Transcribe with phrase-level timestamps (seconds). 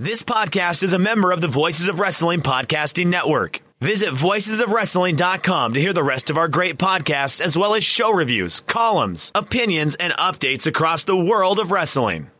[0.00, 3.60] This podcast is a member of the Voices of Wrestling Podcasting Network.
[3.80, 8.60] Visit voicesofwrestling.com to hear the rest of our great podcasts, as well as show reviews,
[8.60, 12.30] columns, opinions, and updates across the world of wrestling.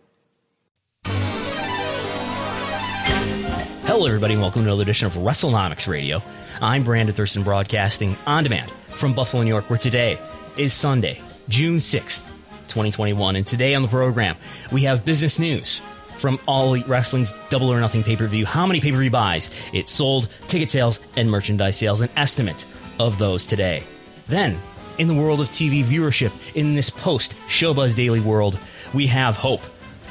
[3.85, 6.23] Hello, everybody, and welcome to another edition of WrestleNomics Radio.
[6.63, 10.19] I'm Brandon Thurston, broadcasting on demand from Buffalo, New York, where today
[10.57, 11.21] is Sunday,
[11.51, 12.27] June 6th,
[12.69, 13.37] 2021.
[13.37, 14.39] And today on the program,
[14.73, 15.83] we have business news
[16.21, 18.47] from All Wrestling's Double or Nothing pay per view.
[18.47, 22.65] How many pay per view buys it sold, ticket sales, and merchandise sales, an estimate
[23.01, 23.83] of those today.
[24.29, 24.61] Then,
[24.99, 28.59] in the world of TV viewership, in this post Showbuzz Daily world,
[28.93, 29.63] we have hope.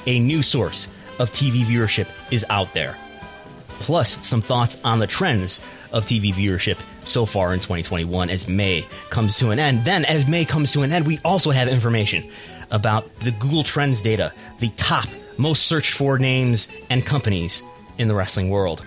[0.08, 0.88] A new source
[1.20, 2.98] of TV viewership is out there.
[3.80, 8.88] Plus, some thoughts on the trends of TV viewership so far in 2021 as May
[9.10, 9.86] comes to an end.
[9.86, 12.30] Then, as May comes to an end, we also have information
[12.72, 15.08] about the Google Trends data, the top
[15.40, 17.64] most searched for names and companies
[17.98, 18.86] in the wrestling world.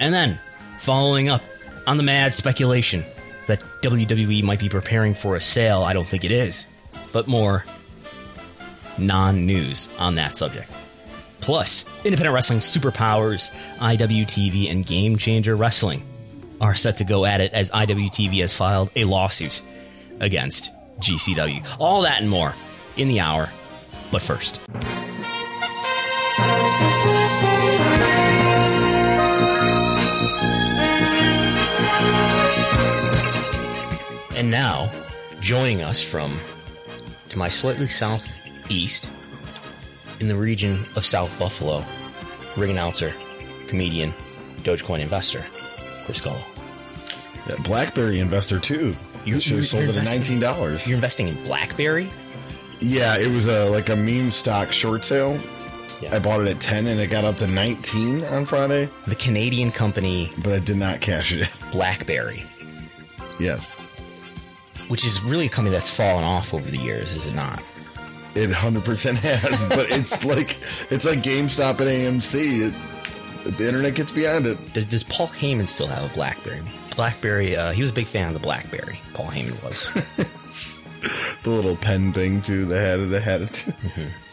[0.00, 0.40] And then,
[0.78, 1.42] following up
[1.86, 3.04] on the mad speculation
[3.46, 6.66] that WWE might be preparing for a sale, I don't think it is,
[7.12, 7.66] but more
[8.96, 10.74] non news on that subject.
[11.40, 16.02] Plus, independent wrestling superpowers, IWTV, and Game Changer Wrestling
[16.60, 19.62] are set to go at it as IWTV has filed a lawsuit
[20.18, 21.66] against GCW.
[21.78, 22.54] All that and more
[22.96, 23.50] in the hour.
[24.10, 24.60] But first.
[34.36, 34.90] And now,
[35.40, 36.40] joining us from
[37.28, 39.10] to my slightly southeast
[40.18, 41.84] in the region of South Buffalo,
[42.56, 43.14] ring announcer,
[43.66, 44.14] comedian,
[44.62, 45.44] Dogecoin investor,
[46.06, 46.42] Chris Gullo.
[47.64, 48.94] BlackBerry investor too.
[49.26, 50.88] You should have sold it at nineteen dollars.
[50.88, 52.08] You're investing in BlackBerry?
[52.80, 55.38] Yeah, it was a like a meme stock short sale.
[56.00, 56.14] Yeah.
[56.14, 59.70] I bought it at ten and it got up to nineteen on Friday, The Canadian
[59.70, 61.48] company but I did not cash it.
[61.72, 62.44] BlackBerry,
[63.38, 63.74] yes,
[64.88, 67.62] which is really a company that's fallen off over the years, is it not?
[68.34, 69.64] it hundred percent has.
[69.68, 70.58] but it's like
[70.90, 71.88] it's like GameStop and
[72.20, 72.68] AMC.
[72.68, 74.72] It, the internet gets behind it.
[74.72, 76.62] Does does Paul Heyman still have a BlackBerry?
[76.96, 79.00] BlackBerry, uh, he was a big fan of the BlackBerry.
[79.14, 80.76] Paul Heyman was.
[81.42, 82.66] The little pen thing too.
[82.66, 83.06] They had it.
[83.06, 83.66] They had it.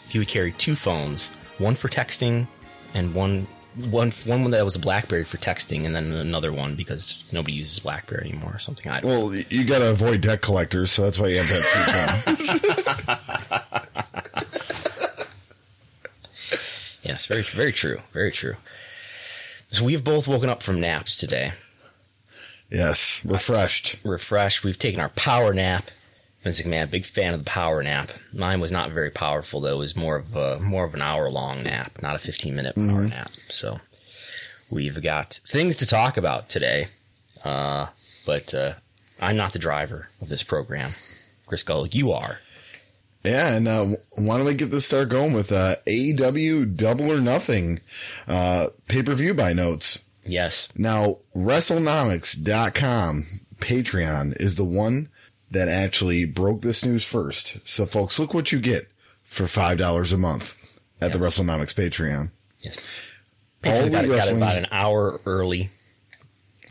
[0.09, 2.47] he would carry two phones, one for texting
[2.93, 3.47] and one
[3.91, 7.77] one one that was a BlackBerry for texting, and then another one because nobody uses
[7.79, 8.91] BlackBerry anymore or something.
[8.91, 9.09] I don't.
[9.09, 9.19] know.
[9.27, 11.63] well, you got to avoid debt collectors, so that's why you have that.
[17.03, 18.57] Yes, very very true, very true.
[19.69, 21.53] So we've both woken up from naps today,
[22.69, 23.95] yes, refreshed.
[24.03, 24.63] refreshed.
[24.65, 25.85] We've taken our power nap.
[26.47, 28.09] Vince McMahon, big fan of the power nap.
[28.31, 29.75] Mine was not very powerful though.
[29.75, 32.75] It was more of a more of an hour long nap, not a fifteen minute
[32.75, 33.31] power nap.
[33.49, 33.79] So
[34.71, 36.87] we've got things to talk about today.
[37.43, 37.87] Uh,
[38.25, 38.75] but uh,
[39.21, 40.91] I'm not the driver of this program.
[41.47, 42.39] Chris Gullo, you are.
[43.25, 43.87] Yeah, and uh,
[44.17, 47.81] why don't we get this start going with uh, AEW Double or Nothing
[48.25, 50.05] uh, pay per view by notes.
[50.25, 50.69] Yes.
[50.77, 53.25] Now, WrestleNomics.com
[53.59, 55.09] Patreon is the one
[55.51, 57.67] that actually broke this news first.
[57.67, 58.87] So, folks, look what you get
[59.23, 60.55] for $5 a month
[61.01, 62.31] at the WrestleNomics Patreon.
[62.61, 62.87] Yes.
[63.65, 65.69] All got, it- got it about an hour early.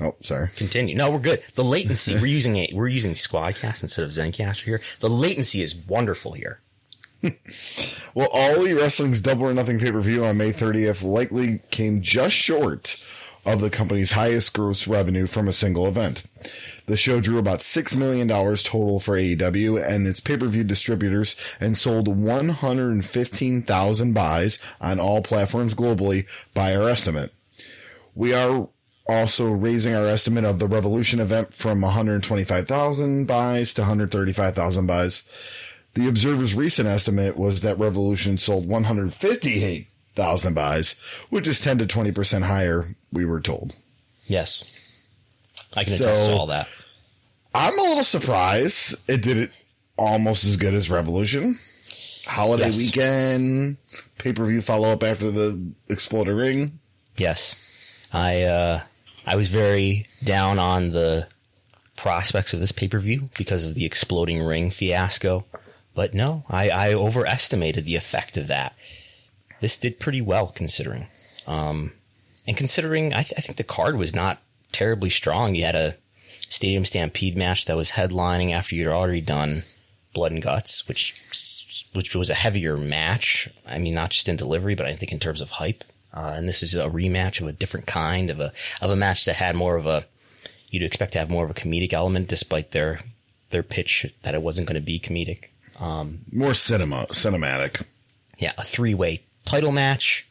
[0.00, 0.48] Oh, sorry.
[0.56, 0.94] Continue.
[0.94, 1.42] No, we're good.
[1.54, 4.80] The latency we're using a we're using Squadcast instead of Zencastr here.
[5.00, 6.60] The latency is wonderful here.
[8.14, 12.00] Well, All Elite Wrestling's Double or Nothing pay per view on May 30th likely came
[12.00, 13.02] just short
[13.44, 16.24] of the company's highest gross revenue from a single event.
[16.86, 21.36] The show drew about $6 million total for AEW and its pay per view distributors
[21.60, 27.32] and sold 115,000 buys on all platforms globally by our estimate.
[28.14, 28.68] We are
[29.08, 35.28] also raising our estimate of the Revolution event from 125,000 buys to 135,000 buys.
[35.94, 42.42] The Observer's recent estimate was that Revolution sold 158,000 buys, which is 10 to 20%
[42.42, 43.76] higher, we were told.
[44.26, 44.64] Yes.
[45.76, 46.68] I can attest So- to all that.
[47.54, 49.50] I'm a little surprised it did it
[49.96, 51.58] almost as good as Revolution.
[52.26, 52.76] Holiday Yes.
[52.76, 53.76] weekend,
[54.18, 55.58] pay per view follow up after the
[55.88, 56.78] Exploded Ring.
[57.16, 57.54] Yes.
[58.12, 58.80] I uh
[59.26, 61.28] I was very down on the
[61.96, 65.44] prospects of this pay per view because of the exploding ring fiasco.
[65.94, 68.74] But no, I, I overestimated the effect of that.
[69.62, 71.06] This did pretty well considering.
[71.46, 71.92] Um,
[72.46, 74.42] and considering, I, th- I think the card was not
[74.76, 75.54] terribly strong.
[75.54, 75.96] You had a
[76.40, 79.64] Stadium Stampede match that was headlining after you'd already done
[80.12, 81.14] Blood and Guts, which
[81.94, 83.48] which was a heavier match.
[83.66, 85.82] I mean, not just in delivery, but I think in terms of hype.
[86.12, 88.52] Uh, and this is a rematch of a different kind of a
[88.82, 90.04] of a match that had more of a
[90.68, 93.00] you'd expect to have more of a comedic element, despite their
[93.50, 95.46] their pitch that it wasn't going to be comedic.
[96.30, 97.82] More cinema, cinematic.
[98.38, 100.28] Yeah, a three way title match.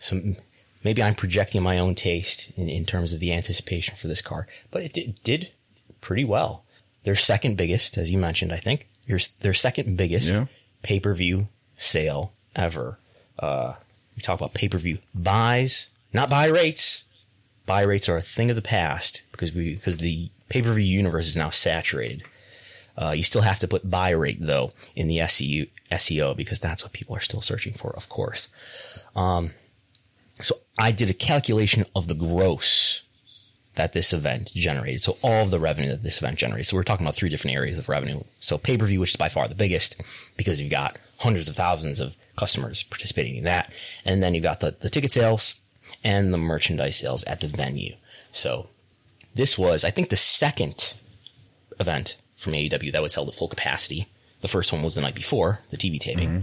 [0.00, 0.36] Some
[0.84, 4.46] maybe I'm projecting my own taste in, in terms of the anticipation for this car,
[4.70, 5.50] but it did, did
[6.00, 6.64] pretty well.
[7.04, 10.46] Their second biggest, as you mentioned, I think, your, their second biggest Yeah.
[10.82, 12.98] pay per view sale ever.
[13.38, 13.74] Uh,
[14.16, 17.04] we talk about pay per view buys, not buy rates.
[17.66, 20.84] Buy rates are a thing of the past because we because the pay per view
[20.84, 22.22] universe is now saturated.
[22.96, 26.82] Uh, you still have to put buy rate though in the SEO, SEO because that's
[26.84, 28.48] what people are still searching for, of course.
[29.16, 29.50] Um,
[30.40, 33.02] so I did a calculation of the gross
[33.74, 35.00] that this event generated.
[35.00, 36.66] So all of the revenue that this event generated.
[36.66, 38.22] So we're talking about three different areas of revenue.
[38.40, 40.00] So pay per view, which is by far the biggest
[40.36, 43.72] because you've got hundreds of thousands of customers participating in that.
[44.04, 45.54] And then you've got the, the ticket sales
[46.02, 47.94] and the merchandise sales at the venue.
[48.32, 48.68] So
[49.34, 50.94] this was, I think, the second
[51.80, 54.06] event from AEW that was held at full capacity.
[54.40, 56.28] The first one was the night before, the TV taping.
[56.28, 56.40] Mm-hmm.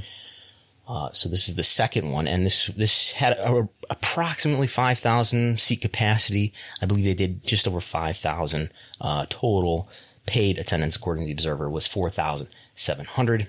[0.92, 5.58] Uh, so this is the second one, and this this had a, approximately five thousand
[5.62, 6.52] seat capacity.
[6.82, 9.88] I believe they did just over five thousand uh, total.
[10.26, 13.48] Paid attendance, according to the Observer, was four thousand seven hundred.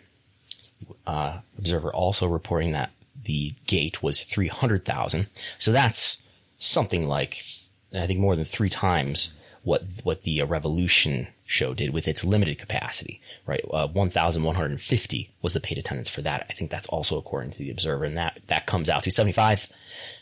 [1.05, 2.93] Uh, Observer also reporting that
[3.25, 5.27] the gate was three hundred thousand.
[5.59, 6.23] So that's
[6.61, 7.43] something like
[7.93, 9.35] I think more than three times
[9.65, 13.21] what what the uh, Revolution show did with its limited capacity.
[13.47, 16.47] Right, uh, one thousand one hundred fifty was the paid attendance for that.
[16.49, 19.33] I think that's also according to the Observer, and that that comes out to seventy
[19.33, 19.69] five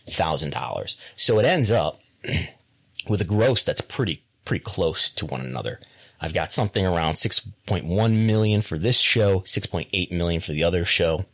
[0.09, 0.97] thousand dollars.
[1.17, 2.01] So it ends up
[3.09, 5.81] with a gross that's pretty pretty close to one another.
[6.21, 11.25] I've got something around 6.1 million for this show, 6.8 million for the other show,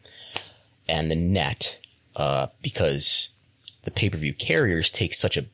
[0.86, 1.80] and the net,
[2.14, 3.30] uh, because
[3.82, 5.46] the pay-per-view carriers take such a,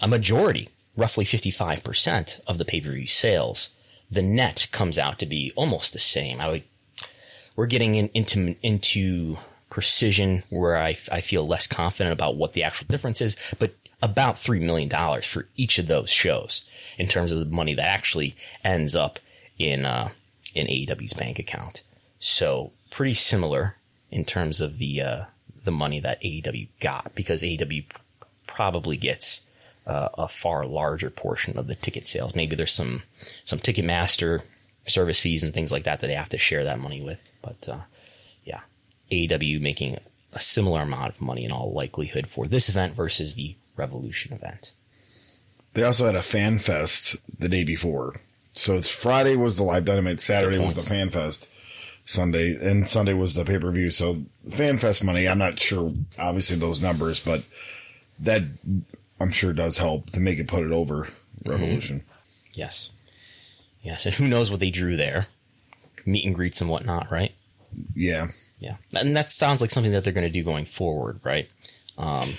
[0.00, 3.76] a majority, roughly 55% of the pay-per-view sales.
[4.10, 6.40] The net comes out to be almost the same.
[6.40, 6.62] I would,
[7.56, 9.38] we're getting in, into, into
[9.70, 14.34] precision where I, I feel less confident about what the actual difference is, but about
[14.34, 14.90] $3 million
[15.22, 16.68] for each of those shows
[16.98, 18.34] in terms of the money that actually
[18.64, 19.18] ends up
[19.58, 20.10] in, uh,
[20.54, 21.82] in AEW's bank account.
[22.18, 23.76] So pretty similar
[24.10, 25.24] in terms of the, uh,
[25.64, 27.84] the money that AEW got because AEW
[28.46, 29.42] probably gets
[29.86, 32.34] uh, a far larger portion of the ticket sales.
[32.34, 33.02] Maybe there's some,
[33.44, 34.42] some Ticketmaster
[34.86, 37.32] service fees and things like that that they have to share that money with.
[37.42, 37.80] But, uh,
[38.44, 38.60] yeah,
[39.10, 39.98] AEW making
[40.32, 44.72] a similar amount of money in all likelihood for this event versus the Revolution event.
[45.74, 48.14] They also had a fan fest the day before.
[48.52, 51.50] So it's Friday was the live dynamite, Saturday was the fan fest,
[52.04, 53.88] Sunday, and Sunday was the pay per view.
[53.88, 57.44] So fan fest money, I'm not sure, obviously, those numbers, but
[58.18, 58.42] that
[59.22, 61.08] I'm sure it does help to make it put it over
[61.46, 62.02] Revolution.
[62.54, 62.90] Yes.
[63.82, 64.06] Yes.
[64.06, 65.26] And who knows what they drew there?
[66.04, 67.32] Meet and greets and whatnot, right?
[67.94, 68.28] Yeah.
[68.58, 68.76] Yeah.
[68.94, 71.50] And that sounds like something that they're going to do going forward, right?
[71.98, 72.34] Um,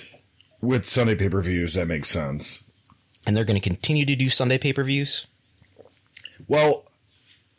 [0.60, 2.64] With Sunday pay per views, that makes sense.
[3.26, 5.26] And they're going to continue to do Sunday pay per views.
[6.48, 6.84] Well,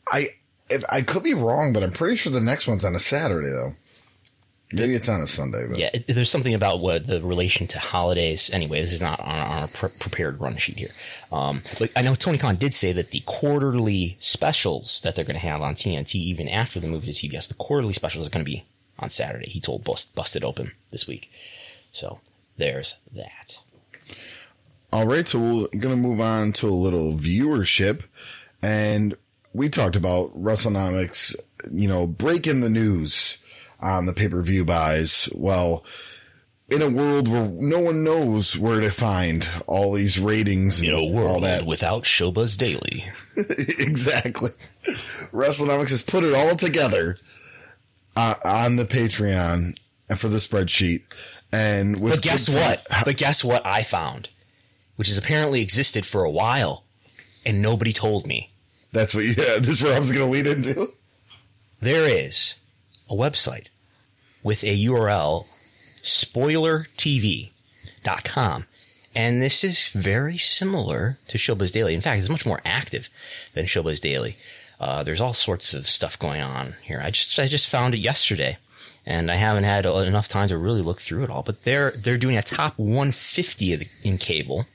[0.07, 0.29] I
[0.69, 3.49] if I could be wrong, but I'm pretty sure the next one's on a Saturday
[3.49, 3.73] though.
[4.75, 7.79] Maybe it's on a Sunday, but Yeah, it, there's something about what the relation to
[7.79, 8.49] holidays.
[8.51, 10.91] Anyway, this is not on, on a pre- prepared run sheet here.
[11.31, 15.39] Um, but I know Tony Khan did say that the quarterly specials that they're going
[15.39, 18.45] to have on TNT, even after the move to TBS, the quarterly specials are going
[18.45, 18.65] to be
[18.99, 19.49] on Saturday.
[19.49, 21.31] He told Bust, Busted Open this week.
[21.91, 22.19] So
[22.57, 23.59] there's that.
[24.91, 28.05] All right, so we're going to move on to a little viewership.
[28.61, 29.15] And
[29.53, 31.35] we talked about WrestleNomics,
[31.71, 33.37] you know, breaking the news
[33.85, 35.29] on the pay per view buys.
[35.33, 35.85] Well,
[36.67, 40.95] in a world where no one knows where to find all these ratings and In
[40.95, 41.65] a all that.
[41.65, 43.05] without Showbuzz Daily.
[43.79, 44.49] exactly.
[45.31, 47.17] WrestleNomics has put it all together
[48.15, 51.03] uh, on the Patreon and for the spreadsheet.
[51.51, 52.85] And with But guess what?
[53.05, 54.29] But guess what I found?
[54.95, 56.85] Which has apparently existed for a while
[57.45, 58.51] and nobody told me.
[58.91, 60.93] That's what, yeah, this is where I was going to lead into.
[61.79, 62.55] There is
[63.09, 63.67] a website
[64.45, 65.45] with a URL,
[66.03, 68.65] spoilertv.com.
[69.15, 71.95] And this is very similar to Showbuzz Daily.
[71.95, 73.09] In fact, it's much more active
[73.55, 74.37] than Showbuzz Daily.
[74.79, 77.01] Uh, there's all sorts of stuff going on here.
[77.03, 78.59] I just, I just found it yesterday
[79.03, 82.19] and I haven't had enough time to really look through it all, but they're, they're
[82.19, 84.67] doing a top 150 of the, in cable.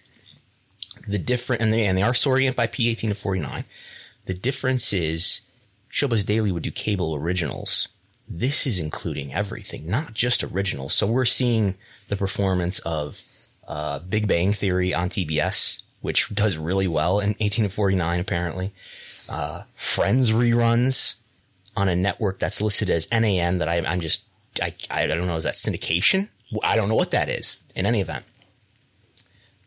[1.07, 3.65] The different, and they, and they are sorting it by P18 to 49.
[4.27, 5.43] The difference is
[5.93, 7.87] Showbuzz Daily would do cable originals.
[8.33, 10.95] This is including everything, not just originals.
[10.95, 11.75] So we're seeing
[12.09, 13.23] the performance of
[13.67, 18.73] uh, Big Bang Theory on TBS, which does really well in 1849, apparently.
[19.29, 21.17] Uh, Friends reruns
[21.77, 24.25] on a network that's listed as NAN that I, I'm just
[24.63, 26.29] I, I don't know is that syndication?
[26.63, 27.59] I don't know what that is.
[27.77, 28.25] In any event,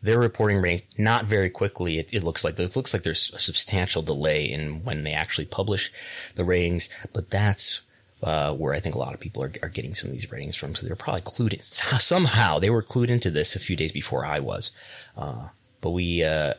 [0.02, 1.98] they're reporting ratings not very quickly.
[1.98, 5.46] It, it, looks like it looks like there's a substantial delay in when they actually
[5.46, 5.90] publish
[6.34, 7.80] the ratings, but that's
[8.24, 10.56] uh, where I think a lot of people are, are getting some of these ratings
[10.56, 10.74] from.
[10.74, 12.58] So they're probably clued in somehow.
[12.58, 14.72] They were clued into this a few days before I was.
[15.16, 15.48] Uh,
[15.80, 16.54] but we uh,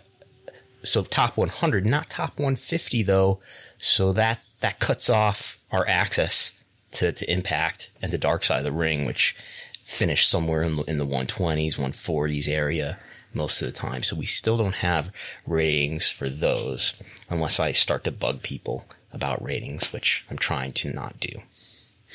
[0.83, 3.39] so top 100, not top 150 though.
[3.77, 6.51] So that that cuts off our access
[6.91, 9.35] to, to Impact and the Dark Side of the Ring, which
[9.83, 12.97] finished somewhere in, in the 120s, 140s area
[13.33, 14.01] most of the time.
[14.01, 15.11] So we still don't have
[15.45, 20.93] ratings for those unless I start to bug people about ratings, which I'm trying to
[20.93, 21.41] not do.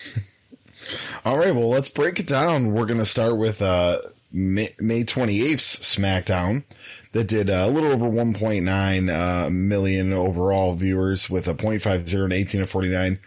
[1.25, 2.73] All right, well, let's break it down.
[2.73, 4.01] We're going to start with uh,
[4.33, 6.65] May, May 28th's SmackDown
[7.13, 12.33] that did uh, a little over 1.9 uh, million overall viewers with a 0.50 and
[12.33, 13.19] 18 to 49.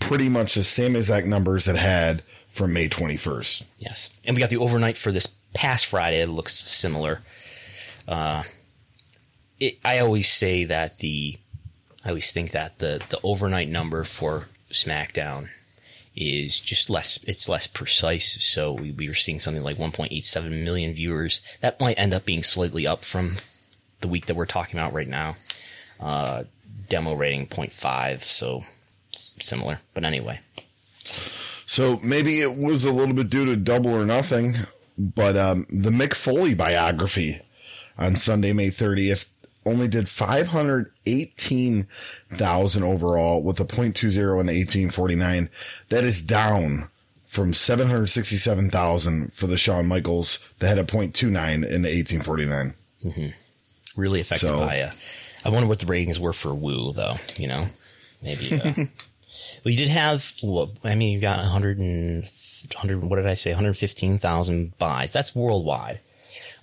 [0.00, 3.64] Pretty much the same exact numbers it had from May 21st.
[3.78, 4.10] Yes.
[4.26, 6.20] And we got the overnight for this past Friday.
[6.20, 7.22] It looks similar.
[8.06, 8.44] Uh,
[9.60, 11.38] it, I always say that the,
[12.04, 15.48] I always think that the, the overnight number for SmackDown
[16.18, 18.44] is just less, it's less precise.
[18.44, 21.40] So we, we were seeing something like 1.87 million viewers.
[21.60, 23.36] That might end up being slightly up from
[24.00, 25.36] the week that we're talking about right now.
[26.00, 26.44] Uh,
[26.88, 28.22] demo rating 0.5.
[28.22, 28.64] So
[29.12, 30.40] similar, but anyway.
[31.66, 34.54] So maybe it was a little bit due to double or nothing,
[34.96, 37.42] but um, the Mick Foley biography
[37.96, 39.28] on Sunday, May 30th,
[39.68, 45.50] only did 518,000 overall with a 0.20 in 1849.
[45.88, 46.88] That is down
[47.24, 52.74] from 767,000 for the Shawn Michaels that had a 0.29 in 1849.
[53.04, 53.28] Mm-hmm.
[54.00, 54.92] Really affected so, by uh,
[55.44, 57.68] I wonder what the ratings were for Woo, though, you know?
[58.22, 58.54] Maybe.
[58.54, 58.88] Uh, well,
[59.64, 62.24] you did have, well, I mean, you got 100 and,
[62.74, 63.50] 100, what did I say?
[63.50, 65.12] 115,000 buys.
[65.12, 66.00] That's worldwide.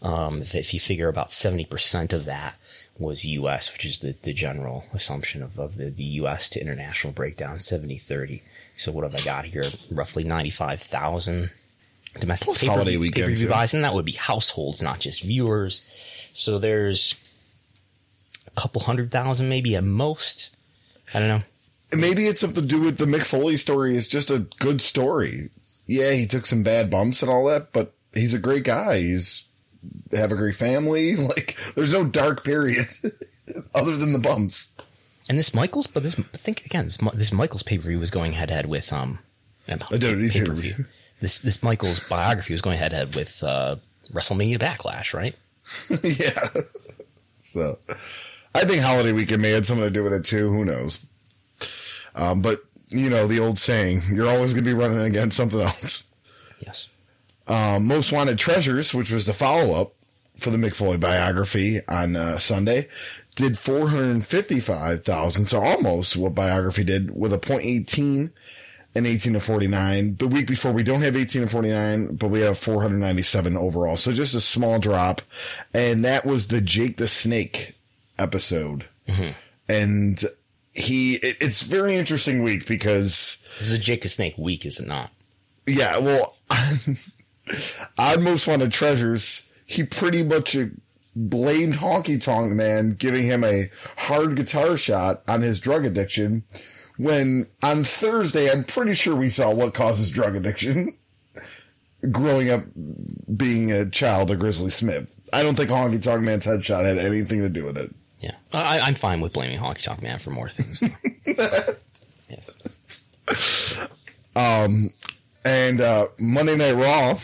[0.01, 2.55] Um, if, if, you figure about 70% of that
[2.97, 7.13] was US, which is the, the general assumption of, of the, the US to international
[7.13, 8.41] breakdown, 70 30.
[8.77, 9.71] So what have I got here?
[9.91, 11.51] Roughly 95,000
[12.19, 15.89] domestic Plus holiday weekend pay-per-view buys, and that would be households, not just viewers.
[16.33, 17.15] So there's
[18.47, 20.55] a couple hundred thousand, maybe at most.
[21.13, 21.41] I don't know.
[21.93, 23.95] Maybe it's something to do with the Mick Foley story.
[23.95, 25.49] It's just a good story.
[25.87, 28.99] Yeah, he took some bad bumps and all that, but he's a great guy.
[28.99, 29.47] He's
[30.11, 31.15] have a great family.
[31.25, 32.87] Like, there's no dark period
[33.75, 34.75] other than the bumps.
[35.27, 38.33] And this Michaels, but this think again, this, this Michaels pay per view was going
[38.33, 39.19] head to head with um,
[39.67, 40.85] pay per view.
[41.19, 43.77] This this Michaels biography was going head to head with uh,
[44.11, 45.35] WrestleMania Backlash, right?
[46.03, 46.61] yeah.
[47.41, 47.79] So,
[48.53, 50.51] I think holiday weekend may have something to do with it too.
[50.51, 51.03] Who knows?
[52.13, 55.61] Um, but you know the old saying: you're always going to be running against something
[55.61, 56.05] else.
[56.59, 56.89] Yes.
[57.47, 59.93] Um, Most Wanted Treasures, which was the follow up
[60.37, 62.87] for the Mick Foley biography on uh, Sunday,
[63.35, 65.45] did 455,000.
[65.45, 68.31] So almost what biography did with a 0.18
[68.95, 70.15] and 18 to 49.
[70.15, 73.97] The week before we don't have 18 to 49, but we have 497 overall.
[73.97, 75.21] So just a small drop.
[75.73, 77.73] And that was the Jake the Snake
[78.17, 78.85] episode.
[79.07, 79.31] Mm-hmm.
[79.67, 80.23] And
[80.73, 84.79] he, it, it's very interesting week because this is a Jake the Snake week, is
[84.79, 85.11] it not?
[85.67, 85.97] Yeah.
[85.97, 86.37] Well,
[87.97, 90.55] on Most Wanted Treasures, he pretty much
[91.15, 96.43] blamed Honky Tonk Man giving him a hard guitar shot on his drug addiction.
[96.97, 100.95] When on Thursday, I'm pretty sure we saw what causes drug addiction.
[102.11, 102.63] Growing up
[103.35, 105.19] being a child of Grizzly Smith.
[105.33, 107.93] I don't think Honky Tonk Man's headshot had anything to do with it.
[108.19, 108.35] Yeah.
[108.53, 110.83] I, am fine with blaming Honky Tonk Man for more things.
[112.29, 113.09] yes.
[114.35, 114.89] Um,
[115.45, 117.19] and uh, Monday Night Raw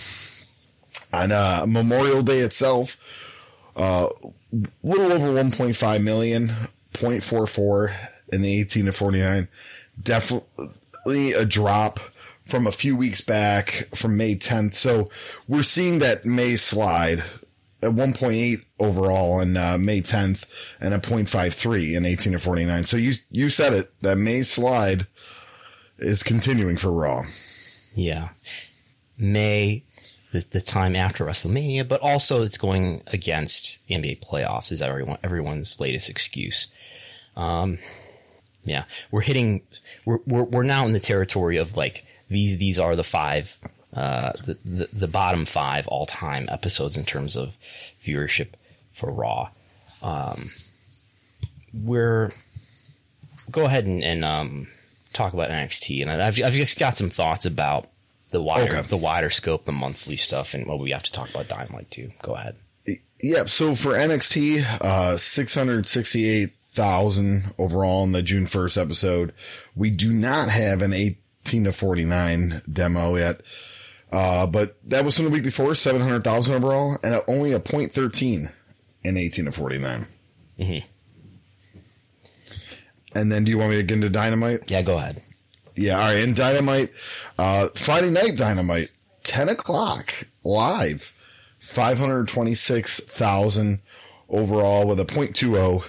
[1.11, 2.95] on uh, Memorial Day itself,
[3.75, 4.07] uh,
[4.83, 6.49] little over 1.5 million,
[6.93, 7.93] 0.44
[8.31, 9.47] in the 18 to 49.
[10.01, 11.99] Definitely a drop
[12.45, 14.75] from a few weeks back from May 10th.
[14.75, 15.09] So
[15.47, 17.23] we're seeing that May slide
[17.81, 20.45] at 1.8 overall on uh, May 10th
[20.79, 22.83] and a 0.53 in 18 to 49.
[22.83, 25.07] So you, you said it, that May slide
[25.97, 27.23] is continuing for Raw.
[27.93, 28.29] Yeah.
[29.17, 29.83] May,
[30.31, 35.17] the, the time after WrestleMania, but also it's going against the NBA playoffs is everyone,
[35.23, 36.67] everyone's latest excuse.
[37.35, 37.79] Um,
[38.63, 39.61] yeah, we're hitting,
[40.05, 43.57] we're, we're, we're now in the territory of like, these, these are the five
[43.93, 47.57] uh, the, the the bottom five all time episodes in terms of
[48.01, 48.53] viewership
[48.93, 49.49] for Raw.
[50.01, 50.49] Um,
[51.73, 52.31] we're
[53.51, 54.67] go ahead and, and um,
[55.13, 57.89] talk about NXT, and I've I've just got some thoughts about
[58.31, 58.87] the wider Okay.
[58.87, 62.11] the wider scope, the monthly stuff, and what we have to talk about Dynamite too.
[62.21, 62.55] Go ahead.
[63.23, 69.33] Yeah, so for NXT, uh, 668,000 overall in the June 1st episode.
[69.75, 73.41] We do not have an 18 to 49 demo yet.
[74.11, 78.49] Uh, but that was from the week before, 700,000 overall, and only a point thirteen
[79.03, 80.05] in 18 to 49.
[80.59, 80.83] Mhm.
[83.13, 84.69] And then do you want me to get into Dynamite?
[84.69, 85.21] Yeah, go ahead.
[85.75, 86.19] Yeah, all right.
[86.19, 86.89] In Dynamite,
[87.37, 88.89] uh, Friday night Dynamite,
[89.23, 91.13] 10 o'clock live,
[91.59, 93.79] 526,000
[94.29, 95.83] overall with a .20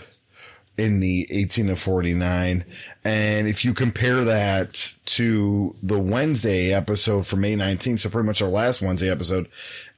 [0.78, 2.64] in the 18 to 49.
[3.04, 8.42] And if you compare that to the Wednesday episode from May 19th, so pretty much
[8.42, 9.48] our last Wednesday episode,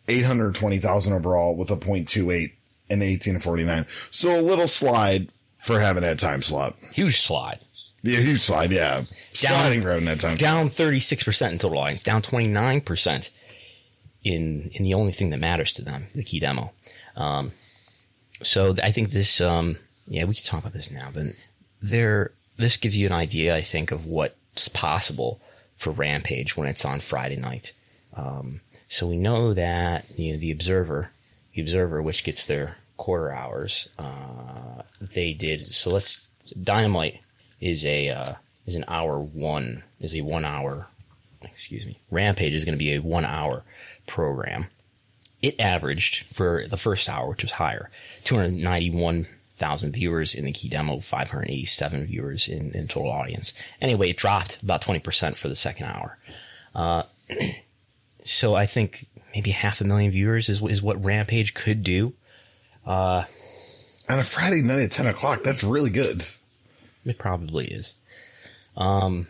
[0.08, 2.52] 820,000 overall with a .28
[2.88, 3.86] in 18 to 49.
[4.10, 5.28] So a little slide
[5.64, 6.78] for having that time slot.
[6.92, 7.58] Huge slide.
[8.02, 8.70] Yeah, huge slide.
[8.70, 9.04] Yeah.
[9.32, 10.36] Sliding for having that time.
[10.36, 12.02] Down thirty six percent in total audience.
[12.02, 13.30] Down twenty nine percent
[14.22, 16.72] in in the only thing that matters to them, the key demo.
[17.16, 17.52] Um,
[18.42, 19.40] so I think this.
[19.40, 21.08] Um, yeah, we can talk about this now.
[21.08, 21.34] Then
[21.80, 25.40] there, this gives you an idea, I think, of what's possible
[25.78, 27.72] for Rampage when it's on Friday night.
[28.12, 31.10] Um, so we know that you know the Observer,
[31.54, 35.64] the Observer, which gets their quarter hours, uh, they did.
[35.64, 37.20] So let's Dynamite
[37.60, 38.34] is a uh,
[38.66, 40.88] is an hour one is a one hour.
[41.42, 41.98] Excuse me.
[42.10, 43.62] Rampage is going to be a one hour
[44.06, 44.66] program.
[45.42, 47.90] It averaged for the first hour, which was higher,
[48.24, 49.26] two hundred ninety one
[49.58, 53.52] thousand viewers in the key demo, five hundred eighty seven viewers in, in total audience.
[53.80, 56.18] Anyway, it dropped about twenty percent for the second hour.
[56.74, 57.02] Uh,
[58.24, 62.14] so I think maybe half a million viewers is is what Rampage could do.
[62.86, 66.24] On a Friday night at 10 o'clock, that's really good.
[67.04, 67.94] It probably is.
[68.76, 69.28] Um,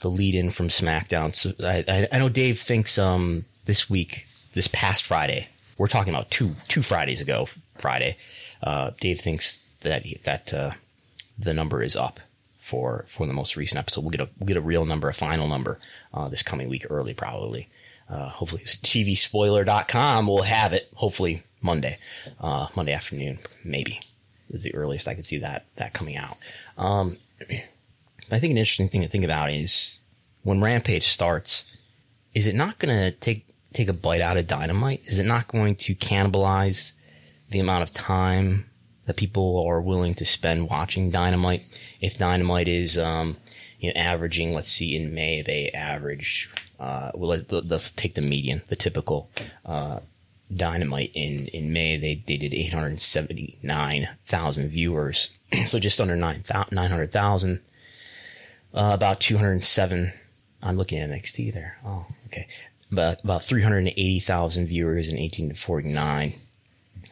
[0.00, 1.34] the lead in from SmackDown.
[1.34, 6.14] So I, I, I know Dave thinks um this week, this past Friday, we're talking
[6.14, 8.16] about two two Fridays ago, Friday.
[8.62, 10.72] Uh, Dave thinks that that uh,
[11.38, 12.20] the number is up
[12.58, 14.02] for for the most recent episode.
[14.02, 15.78] We'll get a we'll get a real number, a final number,
[16.12, 17.68] uh, this coming week early, probably.
[18.08, 20.88] Uh, hopefully, TVSpoiler.com will have it.
[20.96, 21.98] Hopefully Monday,
[22.40, 24.00] uh, Monday afternoon, maybe
[24.50, 26.36] is the earliest I could see that that coming out.
[26.76, 27.16] Um,
[28.30, 29.98] I think an interesting thing to think about is
[30.42, 31.64] when Rampage starts,
[32.34, 35.02] is it not going to take take a bite out of Dynamite?
[35.06, 36.92] Is it not going to cannibalize
[37.50, 38.66] the amount of time
[39.06, 41.62] that people are willing to spend watching Dynamite?
[42.00, 43.36] If Dynamite is, um,
[43.80, 46.50] you know, averaging, let's see, in May they average.
[46.82, 49.30] uh, well, let, let's take the median, the typical,
[49.64, 50.00] uh,
[50.56, 55.30] Dynamite in, in May, they, they did 879,000 viewers.
[55.66, 57.60] so just under 9, 900,000.
[58.74, 60.12] Uh, about 207.
[60.62, 61.76] I'm looking at NXT there.
[61.84, 62.46] Oh, okay.
[62.90, 66.34] About, about 380,000 viewers in 18 to 49.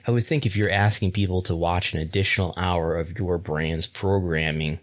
[0.06, 3.86] I would think if you're asking people to watch an additional hour of your brand's
[3.86, 4.80] programming,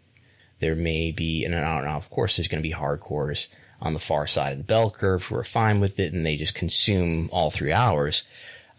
[0.60, 3.48] there may be, and now, now of course, there's going to be hardcores
[3.82, 6.36] on the far side of the bell curve who are fine with it and they
[6.36, 8.24] just consume all three hours.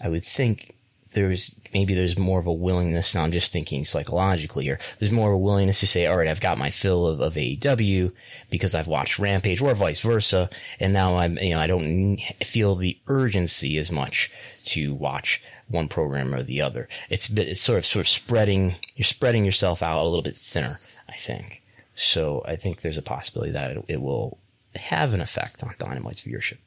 [0.00, 0.74] I would think
[1.12, 3.14] there's maybe there's more of a willingness.
[3.14, 4.78] Now I'm just thinking psychologically here.
[4.98, 7.34] There's more of a willingness to say, all right, I've got my fill of, of
[7.34, 8.12] AEW
[8.50, 10.50] because I've watched Rampage or vice versa.
[10.78, 14.30] And now I'm, you know, I don't feel the urgency as much
[14.64, 16.88] to watch one program or the other.
[17.10, 20.80] It's, it's sort of, sort of spreading, you're spreading yourself out a little bit thinner,
[21.08, 21.62] I think.
[21.94, 24.38] So I think there's a possibility that it, it will
[24.78, 26.58] have an effect on Dynamite's viewership.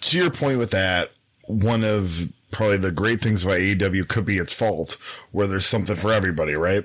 [0.00, 1.10] To your point with that,
[1.46, 4.96] one of probably the great things about AEW could be its fault,
[5.32, 6.84] where there's something for everybody, right?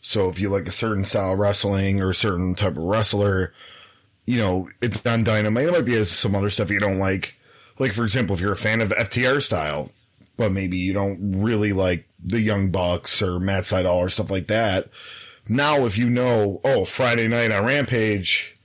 [0.00, 3.52] So if you like a certain style of wrestling or a certain type of wrestler,
[4.26, 5.68] you know, it's on Dynamite.
[5.68, 7.36] It might be some other stuff you don't like.
[7.78, 9.90] Like, for example, if you're a fan of FTR style,
[10.36, 14.46] but maybe you don't really like the Young Bucks or Matt Sydal or stuff like
[14.46, 14.88] that.
[15.48, 18.56] Now, if you know, oh, Friday night on Rampage,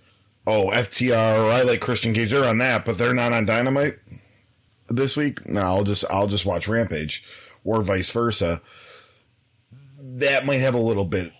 [0.47, 3.97] oh, FTR I like Christian Cage, they're on that, but they're not on Dynamite
[4.89, 5.47] this week.
[5.47, 7.23] No, I'll just I'll just watch Rampage,
[7.63, 8.61] or vice versa.
[9.99, 11.33] That might have a little bit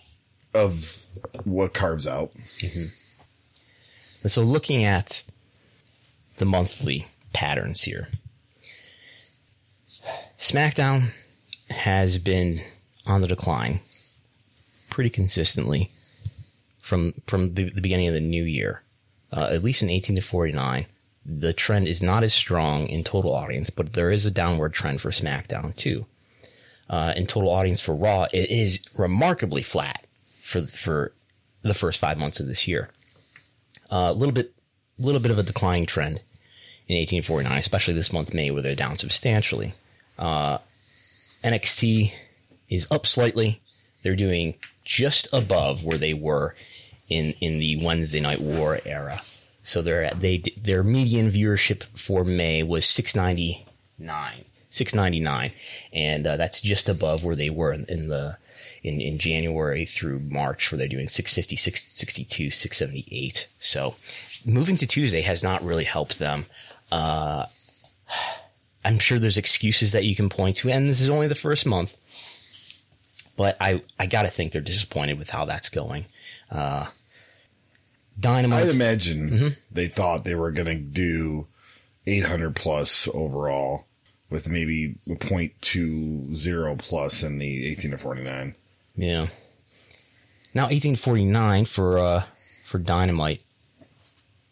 [0.54, 1.06] of
[1.44, 2.32] what carves out.
[2.58, 2.86] Mm-hmm.
[4.22, 5.22] And so looking at
[6.38, 8.08] the monthly patterns here,
[10.38, 11.10] SmackDown
[11.70, 12.62] has been
[13.06, 13.80] on the decline
[14.90, 15.90] pretty consistently
[16.78, 18.82] from from the, the beginning of the new year.
[19.36, 20.86] Uh, at least in 18 to 49,
[21.26, 25.00] the trend is not as strong in total audience, but there is a downward trend
[25.00, 26.06] for SmackDown too.
[26.88, 30.06] Uh, in total audience for Raw, it is remarkably flat
[30.40, 31.12] for for
[31.62, 32.88] the first five months of this year.
[33.90, 34.54] Uh, a little bit,
[34.98, 36.20] little bit of a declining trend
[36.88, 39.74] in 1849, especially this month May, where they're down substantially.
[40.18, 40.58] Uh,
[41.44, 42.12] NXT
[42.70, 43.60] is up slightly.
[44.02, 46.54] They're doing just above where they were
[47.08, 49.20] in in the Wednesday Night War era.
[49.62, 55.52] So their they their median viewership for May was 699, 699,
[55.92, 58.38] and uh, that's just above where they were in, in the
[58.82, 63.48] in, in January through March, where they're doing 650, 662, 678.
[63.58, 63.96] So
[64.44, 66.46] moving to Tuesday has not really helped them.
[66.92, 67.46] Uh,
[68.84, 71.66] I'm sure there's excuses that you can point to, and this is only the first
[71.66, 71.96] month.
[73.36, 76.06] But I, I got to think they're disappointed with how that's going.
[76.50, 76.86] Uh,
[78.18, 78.64] Dynamite.
[78.64, 79.48] I'd imagine mm-hmm.
[79.70, 81.46] they thought they were going to do
[82.06, 83.86] 800 plus overall
[84.30, 88.54] with maybe 0.20 plus in the 18 to 49.
[88.96, 89.26] Yeah.
[90.54, 92.24] Now 1849 for uh
[92.64, 93.42] for Dynamite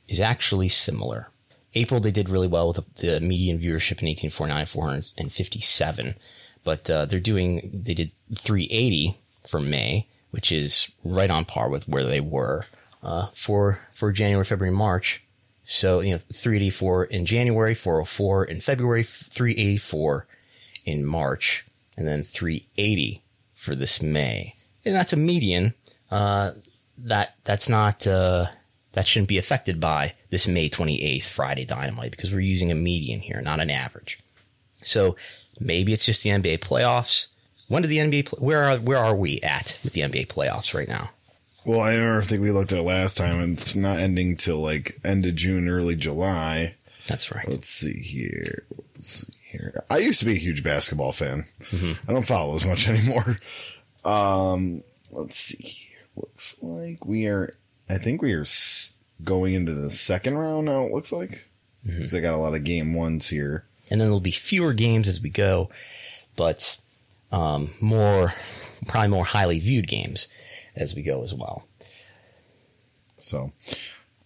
[0.07, 1.29] is actually similar.
[1.75, 6.15] April they did really well with the, median viewership in 1849 457,
[6.63, 11.89] but uh, they're doing they did 380 for May, which is right on par with
[11.89, 12.67] where they were
[13.05, 15.23] uh, for for January, February, March.
[15.65, 20.27] So you know 384 in January, 404 in February, 384
[20.85, 21.65] in March,
[21.97, 23.23] and then 380
[23.55, 25.75] for this May, and that's a median.
[26.11, 26.53] Uh,
[26.99, 28.47] that that's not uh,
[28.93, 33.21] that shouldn't be affected by this May 28th Friday Dynamite because we're using a median
[33.21, 34.19] here, not an average.
[34.77, 35.17] So
[35.59, 37.29] maybe it's just the NBA playoffs.
[37.69, 38.39] When do the NBA?
[38.41, 41.11] Where are where are we at with the NBA playoffs right now?
[41.65, 44.59] Well, I don't think we looked at it last time, and it's not ending till
[44.59, 46.75] like end of June, early July.
[47.07, 47.49] That's right.
[47.49, 48.65] Let's see here.
[48.77, 49.83] Let's see here.
[49.89, 51.45] I used to be a huge basketball fan.
[51.71, 52.09] Mm-hmm.
[52.09, 53.37] I don't follow as much anymore.
[54.05, 55.99] Um, let's see here.
[56.17, 57.55] Looks like we are.
[57.89, 58.47] I think we are
[59.23, 60.83] going into the second round now.
[60.83, 61.47] It looks like
[61.85, 62.17] because mm-hmm.
[62.19, 65.21] I got a lot of game ones here, and then there'll be fewer games as
[65.21, 65.71] we go,
[66.37, 66.79] but
[67.33, 68.35] um, more,
[68.87, 70.29] probably more highly viewed games
[70.77, 71.67] as we go as well.
[73.19, 73.53] So,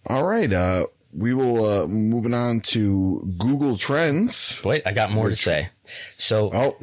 [0.07, 0.51] all right.
[0.51, 4.61] Uh, we will uh, moving on to Google Trends.
[4.63, 5.69] Wait, I got more Which, to say.
[6.17, 6.73] So, oh.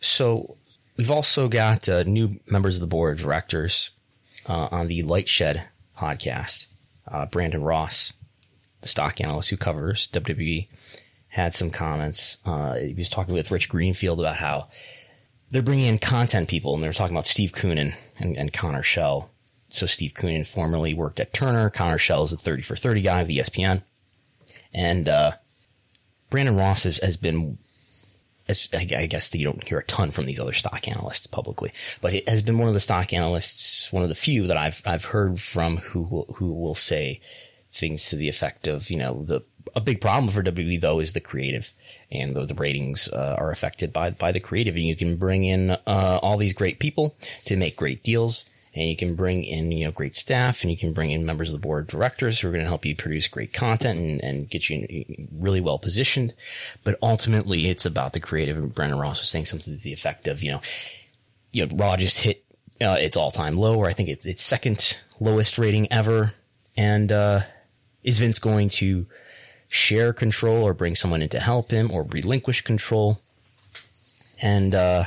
[0.00, 0.56] so
[0.96, 3.90] we've also got uh, new members of the board of directors
[4.48, 5.62] uh, on the Lightshed
[5.96, 6.66] podcast.
[7.06, 8.12] Uh, Brandon Ross,
[8.80, 10.68] the stock analyst who covers WWE,
[11.28, 12.38] had some comments.
[12.44, 14.68] Uh, he was talking with Rich Greenfield about how
[15.50, 19.30] they're bringing in content people, and they're talking about Steve Koonin and, and Connor Schell.
[19.68, 21.70] So Steve Koonin formerly worked at Turner.
[21.70, 23.82] Connor Schell is the 30 for 30 guy of ESPN.
[24.72, 25.32] And uh,
[26.28, 27.58] Brandon Ross has, has been,
[28.48, 32.12] as, I guess you don't hear a ton from these other stock analysts publicly, but
[32.12, 35.06] he has been one of the stock analysts, one of the few that I've I've
[35.06, 37.20] heard from who will, who will say
[37.72, 39.42] things to the effect of, you know, the
[39.74, 41.72] a big problem for WWE though is the creative
[42.12, 44.74] and the, the ratings uh, are affected by by the creative.
[44.74, 48.44] And you can bring in uh, all these great people to make great deals,
[48.74, 51.52] and you can bring in you know great staff, and you can bring in members
[51.52, 54.22] of the board of directors who are going to help you produce great content and,
[54.22, 56.34] and get you really well positioned.
[56.84, 58.56] But ultimately, it's about the creative.
[58.56, 60.60] And Brandon Ross was saying something to the effect of you know,
[61.52, 62.44] you know, Raw just hit
[62.80, 66.34] uh, its all time low, or I think it's its second lowest rating ever,
[66.76, 67.40] and uh,
[68.02, 69.06] is Vince going to
[69.72, 73.22] share control or bring someone in to help him or relinquish control.
[74.42, 75.04] And, uh,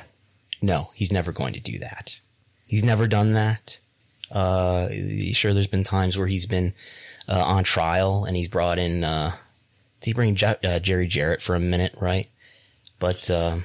[0.62, 2.20] no, he's never going to do that.
[2.66, 3.80] He's never done that.
[4.32, 4.88] Uh,
[5.34, 6.74] sure, there's been times where he's been,
[7.28, 9.34] uh, on trial and he's brought in, uh,
[10.00, 12.30] did he bring Je- uh, Jerry Jarrett for a minute, right?
[13.00, 13.58] But, uh,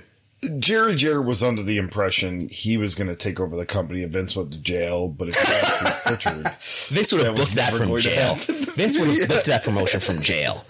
[0.59, 4.37] Jerry Jarrett was under the impression he was going to take over the company Vince
[4.37, 5.35] went to jail, but if
[6.05, 6.55] Pritchard,
[6.89, 8.35] Vince would have booked that from jail.
[8.75, 9.27] Vince would have yeah.
[9.27, 10.65] booked that promotion from jail.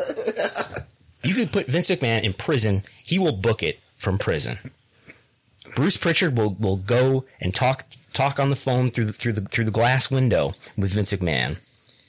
[1.22, 4.58] You could put Vince McMahon in prison; he will book it from prison.
[5.74, 9.42] Bruce Pritchard will, will go and talk talk on the phone through the through the
[9.42, 11.58] through the glass window with Vince McMahon,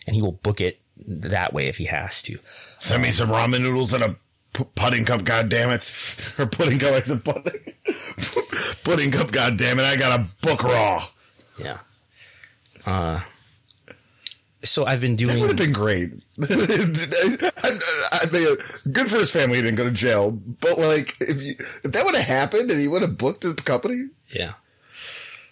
[0.08, 2.40] and he will book it that way if he has to.
[2.78, 4.16] Send me some ramen noodles and a
[4.54, 6.94] pudding cup, God damn it, or pudding cup.
[6.94, 7.74] I said pudding,
[8.84, 9.32] pudding cup.
[9.32, 11.08] God damn it, I got a book raw.
[11.60, 11.78] Yeah.
[12.86, 13.22] Uh.
[14.62, 15.36] So I've been doing.
[15.36, 16.10] That would have been great.
[16.42, 18.58] I, I mean,
[18.92, 19.56] good for his family.
[19.56, 22.80] He didn't go to jail, but like, if you, if that would have happened and
[22.80, 24.54] he would have booked the company, yeah.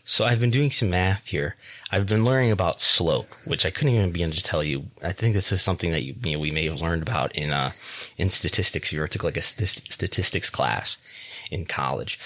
[0.03, 1.57] So I've been doing some math here.
[1.91, 4.85] I've been learning about slope, which I couldn't even begin to tell you.
[5.03, 7.51] I think this is something that you, you know, we may have learned about in
[7.51, 7.71] uh,
[8.17, 8.89] in statistics.
[8.89, 9.03] here.
[9.03, 10.97] You took like a st- statistics class
[11.51, 12.19] in college.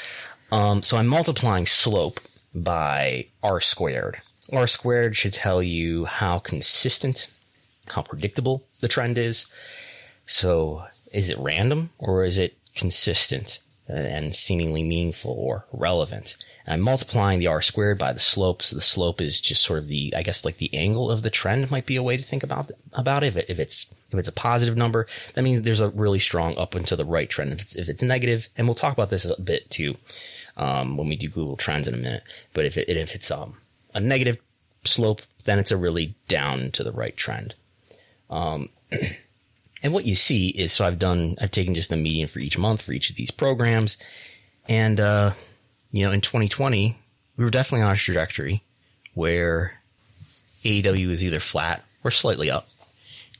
[0.51, 2.19] Um, so I'm multiplying slope
[2.53, 4.21] by r squared.
[4.51, 7.27] R squared should tell you how consistent,
[7.89, 9.45] how predictable the trend is.
[10.25, 16.35] So is it random or is it consistent and seemingly meaningful or relevant?
[16.65, 18.61] And I'm multiplying the r squared by the slope.
[18.61, 21.29] So the slope is just sort of the, I guess, like the angle of the
[21.29, 23.27] trend might be a way to think about about it.
[23.27, 26.57] If, it, if it's if it's a positive number, that means there's a really strong
[26.57, 27.51] up and to the right trend.
[27.53, 29.97] If it's if it's negative, and we'll talk about this a bit too
[30.57, 32.23] um, when we do Google Trends in a minute.
[32.53, 33.57] But if it if it's um,
[33.93, 34.37] a negative
[34.83, 37.55] slope, then it's a really down to the right trend.
[38.29, 38.69] Um,
[39.83, 42.57] and what you see is so I've done I've taken just the median for each
[42.57, 43.97] month for each of these programs,
[44.67, 45.31] and uh,
[45.91, 46.97] you know, in 2020,
[47.37, 48.63] we were definitely on a trajectory
[49.13, 49.81] where
[50.63, 52.67] AEW was either flat or slightly up.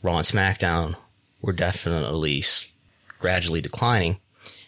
[0.02, 0.96] Raw and SmackDown
[1.42, 2.44] were definitely
[3.20, 4.18] gradually declining.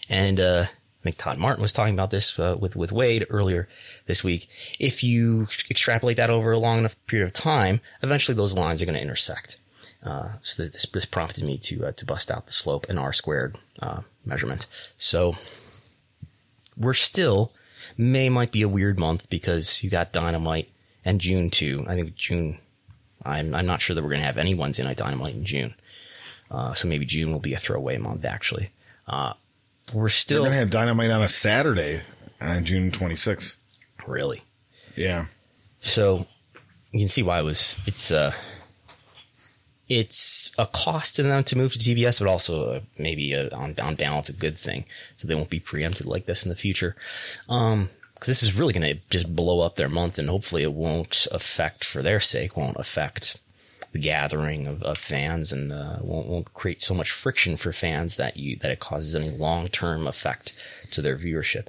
[0.10, 3.68] And, uh, I think Todd Martin was talking about this uh, with with Wade earlier
[4.06, 4.48] this week.
[4.80, 8.86] If you extrapolate that over a long enough period of time, eventually those lines are
[8.86, 9.58] going to intersect.
[10.02, 13.12] Uh, so this, this prompted me to uh, to bust out the slope and R
[13.12, 14.66] squared uh, measurement.
[14.98, 15.36] So
[16.78, 17.52] we're still
[17.98, 20.70] May might be a weird month because you got Dynamite
[21.06, 21.86] and June too.
[21.88, 22.60] I think June.
[23.26, 25.76] I'm I'm not sure that we're gonna have any Wednesday night Dynamite in June.
[26.52, 28.26] Uh, so maybe June will be a throwaway month.
[28.26, 28.70] Actually,
[29.08, 29.34] uh,
[29.94, 32.02] we're still We're gonna have Dynamite on a Saturday
[32.40, 33.58] on June 26th.
[34.08, 34.42] really.
[34.96, 35.26] Yeah.
[35.82, 36.28] So
[36.92, 37.84] you can see why it was.
[37.88, 38.34] It's uh
[39.90, 43.96] it's a cost to them to move to TBS, but also maybe a, on, on
[43.96, 44.86] balance a good thing,
[45.18, 46.96] so they won't be preempted like this in the future.
[47.50, 47.90] Um,
[48.24, 51.28] because this is really going to just blow up their month, and hopefully it won't
[51.30, 53.38] affect, for their sake, won't affect
[53.92, 58.16] the gathering of, of fans, and uh, won't won't create so much friction for fans
[58.16, 60.54] that you that it causes any long term effect
[60.92, 61.68] to their viewership.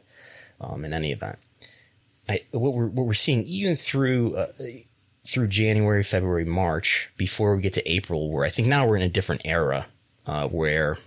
[0.60, 1.40] Um, in any event,
[2.28, 4.36] I, what we're what we're seeing even through.
[4.36, 4.52] Uh,
[5.26, 9.02] through January, February, March before we get to April, where I think now we're in
[9.02, 9.86] a different era,
[10.26, 10.98] uh, where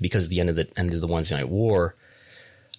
[0.00, 1.94] because of the end of the end of the Wednesday Night War,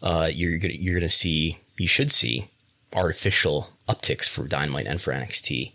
[0.01, 2.49] uh, you're gonna you're gonna see you should see
[2.93, 5.73] artificial upticks for Dynamite and for NXT.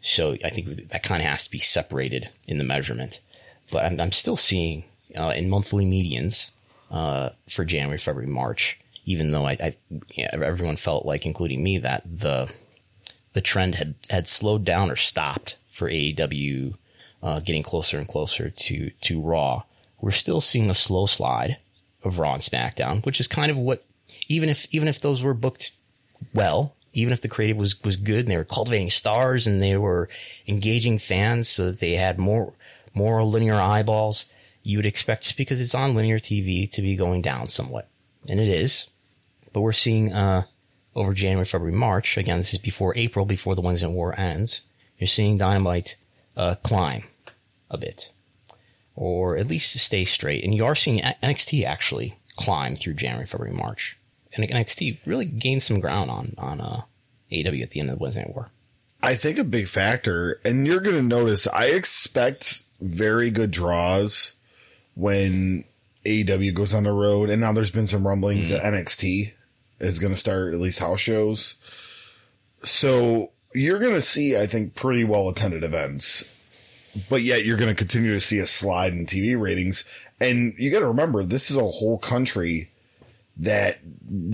[0.00, 3.20] So I think that kind of has to be separated in the measurement.
[3.70, 4.84] But I'm, I'm still seeing
[5.16, 6.50] uh, in monthly medians
[6.90, 8.78] uh, for January, February, March.
[9.04, 9.76] Even though I, I
[10.16, 12.50] yeah, everyone felt like, including me, that the
[13.34, 16.74] the trend had had slowed down or stopped for AEW,
[17.22, 19.62] uh, getting closer and closer to to Raw.
[20.00, 21.58] We're still seeing a slow slide
[22.02, 23.85] of Raw and SmackDown, which is kind of what
[24.28, 25.72] even if even if those were booked
[26.34, 29.76] well, even if the creative was was good and they were cultivating stars and they
[29.76, 30.08] were
[30.46, 32.54] engaging fans so that they had more
[32.94, 34.26] more linear eyeballs,
[34.62, 37.88] you would expect just because it's on linear TV to be going down somewhat,
[38.28, 38.88] and it is.
[39.52, 40.44] But we're seeing uh,
[40.94, 42.16] over January, February, March.
[42.16, 44.62] Again, this is before April, before the Wednesday War ends.
[44.98, 45.96] You're seeing Dynamite
[46.36, 47.04] uh, climb
[47.70, 48.12] a bit,
[48.94, 50.42] or at least stay straight.
[50.42, 53.98] And you are seeing NXT actually climb through January, February, March.
[54.36, 56.82] And NXT really gained some ground on on uh,
[57.32, 58.50] AW at the end of the Wednesday War.
[59.02, 64.34] I think a big factor, and you're going to notice, I expect very good draws
[64.94, 65.64] when
[66.04, 67.30] AEW goes on the road.
[67.30, 68.50] And now there's been some rumblings mm.
[68.50, 69.32] that NXT
[69.80, 71.56] is going to start at least house shows.
[72.62, 76.32] So you're going to see, I think, pretty well attended events,
[77.08, 79.84] but yet you're going to continue to see a slide in TV ratings.
[80.20, 82.70] And you got to remember, this is a whole country
[83.38, 83.78] that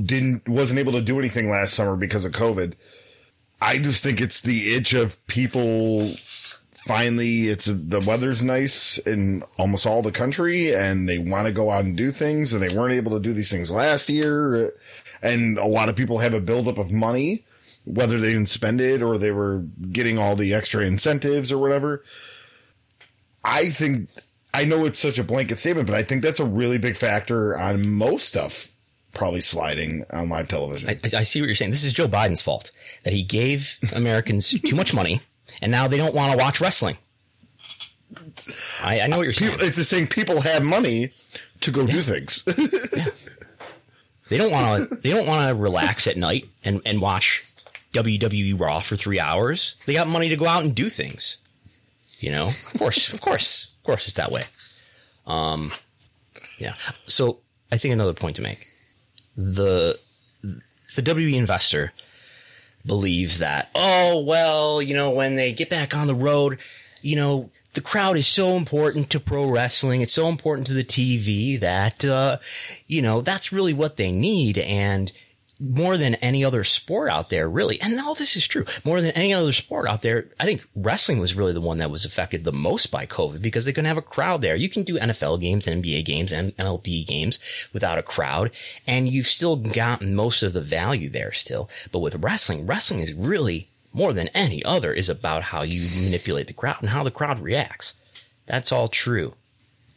[0.06, 2.74] didn't, wasn't able to do anything last summer because of COVID.
[3.60, 6.08] I just think it's the itch of people
[6.84, 11.70] finally it's the weather's nice in almost all the country and they want to go
[11.70, 14.72] out and do things and they weren't able to do these things last year
[15.22, 17.44] and a lot of people have a buildup of money,
[17.84, 19.62] whether they didn't spend it or they were
[19.92, 22.02] getting all the extra incentives or whatever.
[23.44, 24.08] I think
[24.52, 27.56] I know it's such a blanket statement, but I think that's a really big factor
[27.56, 28.71] on most stuff
[29.12, 30.88] probably sliding on live television.
[30.88, 31.70] I, I, see what you're saying.
[31.70, 32.70] This is Joe Biden's fault
[33.04, 35.20] that he gave Americans too much money,
[35.60, 36.96] and now they don't want to watch wrestling.
[38.84, 39.52] I, I know what you're saying.
[39.52, 40.06] People, it's the same.
[40.06, 41.10] People have money
[41.60, 41.92] to go yeah.
[41.92, 42.44] do things.
[42.96, 43.06] yeah.
[44.28, 44.96] They don't want to.
[44.96, 47.44] They don't want to relax at night and and watch
[47.92, 49.76] WWE Raw for three hours.
[49.86, 51.38] They got money to go out and do things.
[52.18, 54.42] You know, of course, of course, of course, it's that way.
[55.26, 55.72] Um,
[56.58, 56.74] yeah.
[57.06, 58.68] So I think another point to make
[59.36, 59.98] the
[60.94, 61.92] the WWE investor
[62.84, 66.58] believes that, oh, well, you know, when they get back on the road,
[67.00, 70.02] you know, the crowd is so important to pro wrestling.
[70.02, 72.38] It's so important to the TV that, uh,
[72.86, 74.58] you know, that's really what they need.
[74.58, 75.12] And
[75.62, 79.12] more than any other sport out there, really, and all this is true, more than
[79.12, 82.42] any other sport out there, I think wrestling was really the one that was affected
[82.42, 84.56] the most by COVID because they couldn't have a crowd there.
[84.56, 87.38] You can do NFL games, NBA games, and MLB games
[87.72, 88.50] without a crowd,
[88.86, 91.70] and you've still got most of the value there still.
[91.92, 96.48] But with wrestling, wrestling is really more than any other is about how you manipulate
[96.48, 97.94] the crowd and how the crowd reacts.
[98.46, 99.34] That's all true.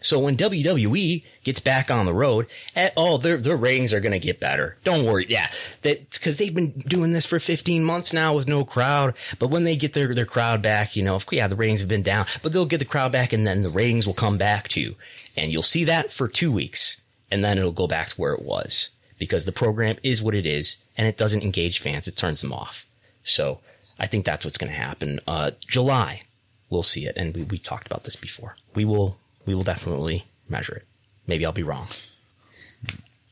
[0.05, 4.11] So when WWE gets back on the road, at, oh, their their ratings are going
[4.11, 4.77] to get better.
[4.83, 5.25] Don't worry.
[5.27, 5.47] Yeah,
[5.81, 9.15] that because they've been doing this for 15 months now with no crowd.
[9.39, 12.03] But when they get their their crowd back, you know, yeah, the ratings have been
[12.03, 14.79] down, but they'll get the crowd back, and then the ratings will come back to
[14.79, 14.95] you,
[15.35, 18.43] and you'll see that for two weeks, and then it'll go back to where it
[18.43, 22.41] was because the program is what it is, and it doesn't engage fans; it turns
[22.41, 22.85] them off.
[23.23, 23.59] So
[23.99, 25.19] I think that's what's going to happen.
[25.25, 26.21] Uh, July,
[26.69, 28.55] we'll see it, and we we talked about this before.
[28.75, 30.85] We will we will definitely measure it.
[31.27, 31.87] Maybe I'll be wrong.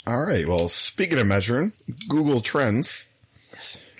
[0.06, 0.48] All right.
[0.48, 1.72] Well, speaking of measuring,
[2.10, 3.08] Google Trends,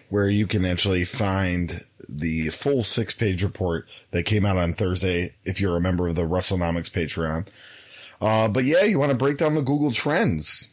[0.10, 5.36] where you can actually find the full six page report that came out on Thursday
[5.46, 7.48] if you're a member of the WrestleNomics Patreon.
[8.22, 10.70] Uh, but yeah, you want to break down the Google Trends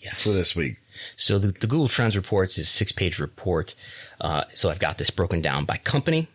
[0.00, 0.22] Yes.
[0.22, 0.76] for this week.
[1.16, 3.74] So the, the Google Trends reports is six page report.
[4.20, 6.28] Uh, so I've got this broken down by company,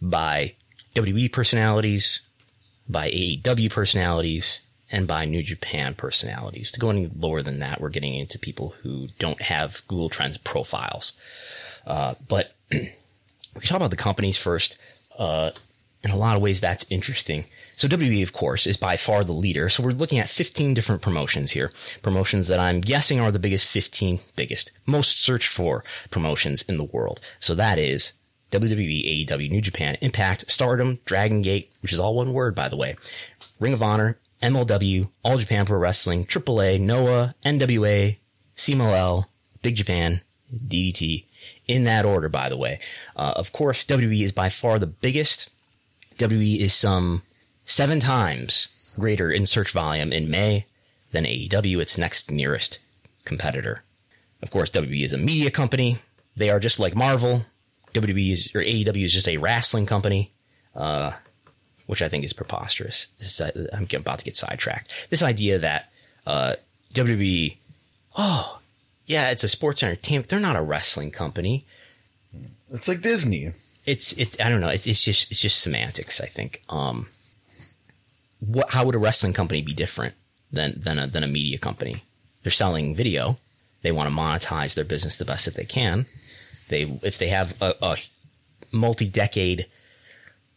[0.00, 0.54] by
[0.94, 2.20] WWE personalities,
[2.90, 6.72] by AEW personalities, and by New Japan personalities.
[6.72, 10.36] To go any lower than that, we're getting into people who don't have Google Trends
[10.38, 11.12] profiles.
[11.86, 12.90] Uh, but we
[13.54, 14.76] can talk about the companies first.
[15.18, 15.50] Uh,
[16.02, 17.44] in a lot of ways, that's interesting.
[17.76, 19.68] So WWE, of course, is by far the leader.
[19.68, 21.72] So we're looking at 15 different promotions here.
[22.02, 26.84] Promotions that I'm guessing are the biggest 15, biggest, most searched for promotions in the
[26.84, 27.20] world.
[27.38, 28.14] So that is
[28.50, 32.76] WWE, AEW, New Japan, Impact, Stardom, Dragon Gate, which is all one word, by the
[32.76, 32.96] way,
[33.58, 38.16] Ring of Honor, MLW, All Japan Pro Wrestling, AAA, NOAH, NWA,
[38.56, 39.26] CMLL,
[39.62, 40.22] Big Japan,
[40.54, 41.24] DDT,
[41.68, 42.80] in that order, by the way.
[43.16, 45.50] Uh, of course, WWE is by far the biggest.
[46.18, 47.22] WWE is some
[47.64, 50.66] seven times greater in search volume in May
[51.12, 52.78] than AEW, its next nearest
[53.24, 53.82] competitor.
[54.42, 55.98] Of course, WWE is a media company.
[56.36, 57.44] They are just like Marvel.
[57.94, 60.32] WWE is, or AEW is just a wrestling company,
[60.74, 61.12] uh,
[61.86, 63.08] which I think is preposterous.
[63.18, 65.08] This, uh, I'm about to get sidetracked.
[65.10, 65.90] This idea that
[66.26, 66.54] uh,
[66.94, 67.56] WWE,
[68.16, 68.60] oh,
[69.06, 70.28] yeah, it's a sports entertainment.
[70.28, 71.66] They're not a wrestling company.
[72.72, 73.52] It's like Disney.
[73.84, 74.68] It's it's I don't know.
[74.68, 76.20] It's it's just it's just semantics.
[76.20, 76.62] I think.
[76.68, 77.08] Um,
[78.38, 80.14] what how would a wrestling company be different
[80.52, 82.04] than than a than a media company?
[82.42, 83.38] They're selling video.
[83.82, 86.06] They want to monetize their business the best that they can.
[86.70, 87.96] They if they have a, a
[88.72, 89.66] multi-decade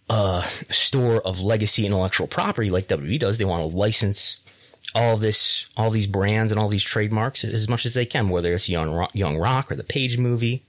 [0.10, 4.42] uh, store of legacy intellectual property like WWE does, they want to license
[4.96, 8.54] all this, all these brands and all these trademarks as much as they can, whether
[8.54, 10.64] it's Young Rock, Young Rock or the Page movie.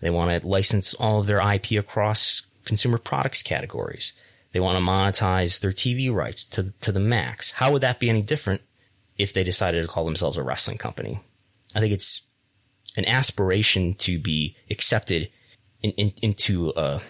[0.00, 4.12] They want to license all of their IP across consumer products categories.
[4.52, 7.52] They want to monetize their TV rights to, to the max.
[7.52, 8.62] How would that be any different
[9.18, 11.20] if they decided to call themselves a wrestling company?
[11.74, 12.25] I think it's
[12.96, 15.28] an aspiration to be accepted
[15.82, 17.00] in, in, into a,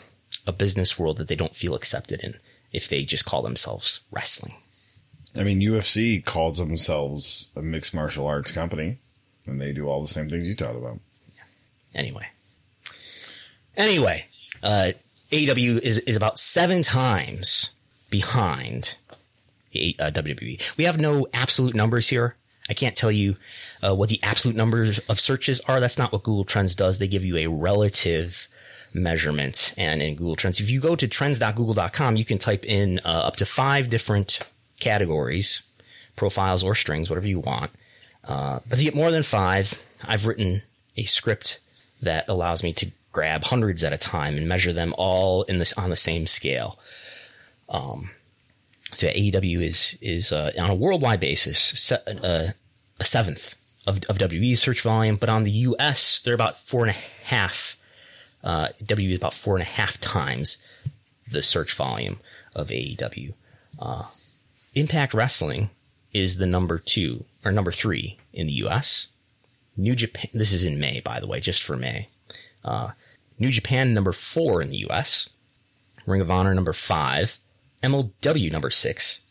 [0.47, 2.37] a business world that they don't feel accepted in
[2.73, 4.55] if they just call themselves wrestling.
[5.35, 8.99] I mean, UFC calls themselves a mixed martial arts company,
[9.47, 10.99] and they do all the same things you talked about.
[11.95, 12.27] Anyway.
[13.77, 14.27] Anyway,
[14.63, 14.93] uh,
[15.31, 17.71] AEW is, is about seven times
[18.11, 18.97] behind
[19.75, 20.77] uh, WWE.
[20.77, 22.37] We have no absolute numbers here.
[22.69, 23.37] I can't tell you
[23.87, 25.81] uh, what the absolute numbers of searches are.
[25.81, 26.99] That's not what Google Trends does.
[26.99, 28.49] They give you a relative
[28.93, 29.75] measurement.
[29.77, 33.37] And in Google Trends, if you go to trends.google.com, you can type in uh, up
[33.37, 34.41] to five different
[34.81, 35.63] categories,
[36.17, 37.71] profiles or strings, whatever you want.
[38.25, 40.63] Uh, but to get more than five, I've written
[40.97, 41.61] a script
[42.03, 45.73] that allows me to grab hundreds at a time and measure them all in this
[45.75, 46.79] on the same scale.
[47.69, 48.11] Um,
[48.93, 52.49] so AEW is is uh, on a worldwide basis se- uh,
[52.99, 53.57] a seventh
[53.87, 57.77] of, of WWE's search volume, but on the US they're about four and a half.
[58.43, 60.59] Uh, WWE is about four and a half times
[61.31, 62.21] the search volume
[62.55, 63.35] of AEW.
[63.79, 64.05] Uh,
[64.75, 65.71] Impact Wrestling
[66.13, 69.09] is the number two or number three in the US.
[69.77, 70.31] New Japan.
[70.33, 72.09] This is in May, by the way, just for May.
[72.65, 72.91] Uh,
[73.39, 75.29] New Japan number four in the US.
[76.07, 77.39] Ring of Honor number five.
[77.83, 79.23] MLW number six.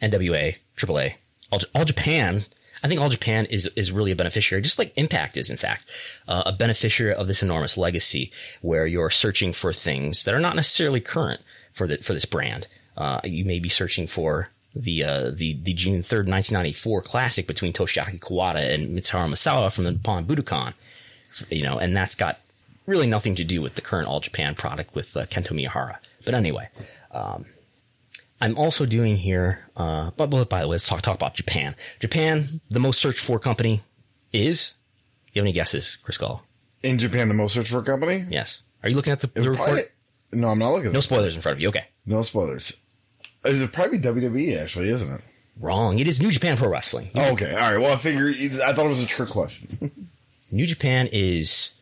[0.00, 1.14] NWA, AAA,
[1.50, 2.44] All, All Japan.
[2.82, 5.88] I think All Japan is is really a beneficiary, just like Impact is, in fact,
[6.26, 10.56] uh, a beneficiary of this enormous legacy where you're searching for things that are not
[10.56, 11.40] necessarily current
[11.72, 12.66] for the for this brand.
[12.96, 17.02] Uh, you may be searching for the uh, the the June third, nineteen ninety four
[17.02, 20.74] classic between Toshiaki Kawada and Mitsuharu Misawa from the Nippon Budokan,
[21.50, 22.40] you know, and that's got
[22.86, 25.98] really nothing to do with the current All Japan product with uh, Kento Miyahara.
[26.24, 26.68] But anyway,
[27.12, 27.46] um,
[28.42, 29.60] I'm also doing here.
[29.76, 31.74] Uh, but, but by the way, let's talk talk about Japan.
[32.00, 33.82] Japan, the most searched for company
[34.32, 34.74] is.
[35.32, 36.40] You have any guesses, Chris Gullo?
[36.82, 38.24] In Japan, the most searched for company?
[38.28, 38.60] Yes.
[38.82, 39.66] Are you looking at the, the report?
[39.68, 39.84] probably-
[40.34, 40.88] no, I'm not looking.
[40.88, 41.68] at No spoilers in front of you.
[41.68, 41.84] Okay.
[42.06, 42.78] No spoilers.
[43.44, 45.20] It's probably WWE, actually, isn't it?
[45.60, 45.98] Wrong.
[45.98, 47.08] It is New Japan Pro Wrestling.
[47.14, 47.52] Oh, okay.
[47.52, 47.78] All right.
[47.78, 48.34] Well, I figured.
[48.64, 49.90] I thought it was a trick question.
[50.50, 51.72] New Japan is.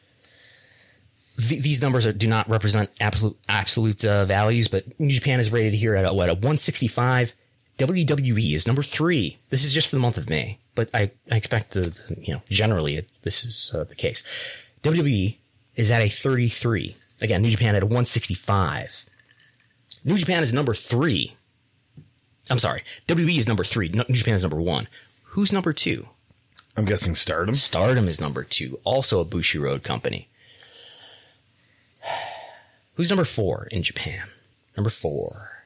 [1.41, 5.53] Th- these numbers are, do not represent absolute absolute uh, values, but New Japan is
[5.53, 7.32] rated here at a, what a 165.
[7.78, 9.38] WWE is number three.
[9.49, 12.34] This is just for the month of May, but I, I expect the, the you
[12.34, 14.22] know generally it, this is uh, the case.
[14.82, 15.36] WWE
[15.76, 16.97] is at a 33.
[17.22, 19.07] Again, New Japan at a 165.
[20.05, 21.36] New Japan is number three.
[22.51, 23.88] I'm sorry, WWE is number three.
[23.88, 24.88] New Japan is number one.
[25.24, 26.09] Who's number two?
[26.76, 27.57] I'm guessing Stardom.
[27.57, 30.30] Stardom is number two, also a Bushiroad company.
[32.94, 34.28] Who's number four in Japan?
[34.76, 35.64] Number four.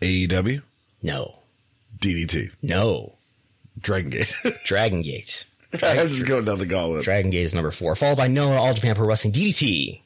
[0.00, 0.62] AEW,
[1.02, 1.36] No.
[1.98, 3.14] DDT, No.
[3.78, 4.34] Dragon Gate.
[4.64, 5.46] Dragon Gate.
[5.82, 7.04] I'm just going down the gauntlet.
[7.04, 10.00] Dragon Gate is number four, followed by Noah, All Japan Pro Wrestling, DDT.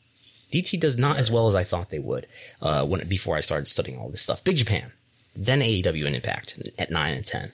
[0.52, 2.26] DDT does not as well as I thought they would
[2.60, 4.44] uh, when before I started studying all this stuff.
[4.44, 4.92] Big Japan,
[5.34, 7.52] then AEW and Impact at nine and ten.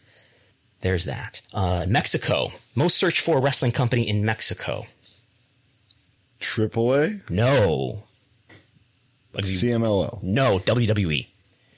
[0.83, 1.41] There's that.
[1.53, 4.87] Uh, Mexico, most searched for wrestling company in Mexico.
[6.69, 8.05] AAA, No.
[9.33, 10.23] Like, CMLL.
[10.25, 11.27] No, WWE.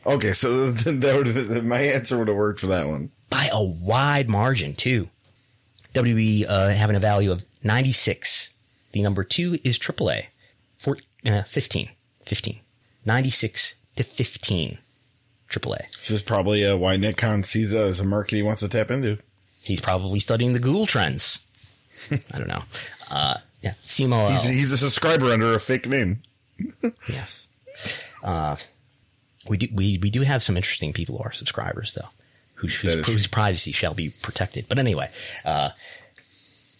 [0.06, 3.10] Okay, so that would have, my answer would have worked for that one.
[3.30, 5.08] by a wide margin too.
[5.94, 8.54] WWE uh, having a value of 96.
[8.92, 10.26] The number two is AAA,
[10.76, 11.90] Four, uh, 15,
[12.24, 12.60] 15,
[13.04, 14.78] 96 to 15.
[15.50, 15.78] AAA.
[15.98, 18.90] This is probably uh, why Nikon sees that as a market he wants to tap
[18.90, 19.18] into.
[19.64, 21.46] He's probably studying the Google trends.
[22.10, 22.62] I don't know.
[23.10, 24.30] Uh, yeah, CMLL.
[24.30, 26.22] He's, he's a subscriber under a fake name.
[27.08, 27.48] Yes.
[28.22, 28.56] Uh,
[29.48, 32.08] we do we, we do have some interesting people who are subscribers though,
[32.54, 34.68] whose, whose, whose privacy shall be protected.
[34.68, 35.10] But anyway,
[35.44, 35.70] uh,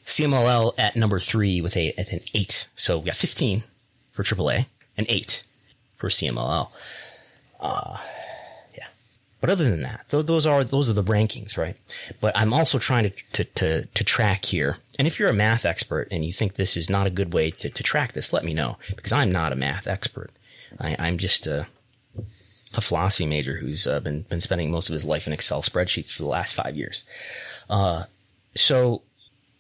[0.07, 2.69] CMLL at number three with a at an eight.
[2.77, 3.65] So we got fifteen
[4.11, 4.67] for AAA
[4.97, 5.45] and eight
[5.97, 6.69] for CMLL.
[7.61, 7.99] Uh,
[8.77, 8.87] yeah.
[9.41, 11.77] But other than that, th- those are those are the rankings, right?
[12.21, 14.79] But I'm also trying to, to to to track here.
[14.99, 17.51] And if you're a math expert and you think this is not a good way
[17.51, 20.31] to, to track this, let me know because I'm not a math expert.
[20.81, 21.67] I, I'm just a,
[22.77, 26.13] a philosophy major who's uh, been been spending most of his life in Excel spreadsheets
[26.13, 27.05] for the last five years.
[27.69, 28.05] Uh,
[28.55, 29.03] so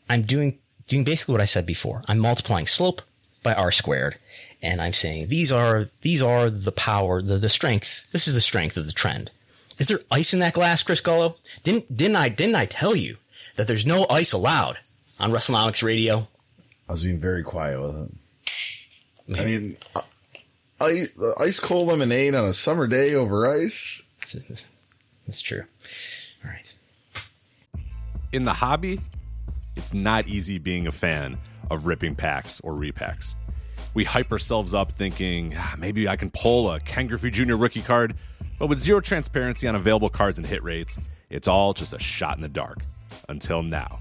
[0.08, 2.02] I'm doing doing basically what I said before.
[2.08, 3.02] I'm multiplying slope
[3.42, 4.16] by r squared,
[4.60, 8.06] and I'm saying these are these are the power, the the strength.
[8.12, 9.30] This is the strength of the trend.
[9.78, 11.36] Is there ice in that glass, Chris Gullo?
[11.62, 13.16] Didn't didn't I didn't I tell you
[13.56, 14.78] that there's no ice allowed
[15.22, 16.26] on WrestleNomics Radio?
[16.88, 19.38] I was being very quiet with it.
[19.38, 20.02] I mean, uh,
[20.80, 21.04] I,
[21.38, 24.02] ice cold lemonade on a summer day over ice.
[25.26, 25.62] That's true.
[26.44, 26.74] All right.
[28.32, 29.00] in the hobby,
[29.76, 31.38] it's not easy being a fan
[31.70, 33.36] of ripping packs or repacks.
[33.94, 37.54] We hype ourselves up thinking "Ah, maybe I can pull a Ken Griffey Jr.
[37.54, 38.16] rookie card,
[38.58, 40.98] but with zero transparency on available cards and hit rates,
[41.30, 42.78] it's all just a shot in the dark.
[43.28, 44.00] Until now.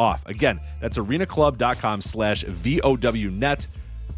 [0.00, 0.26] off.
[0.26, 3.66] Again, that's arenaclub.com slash VOWnet,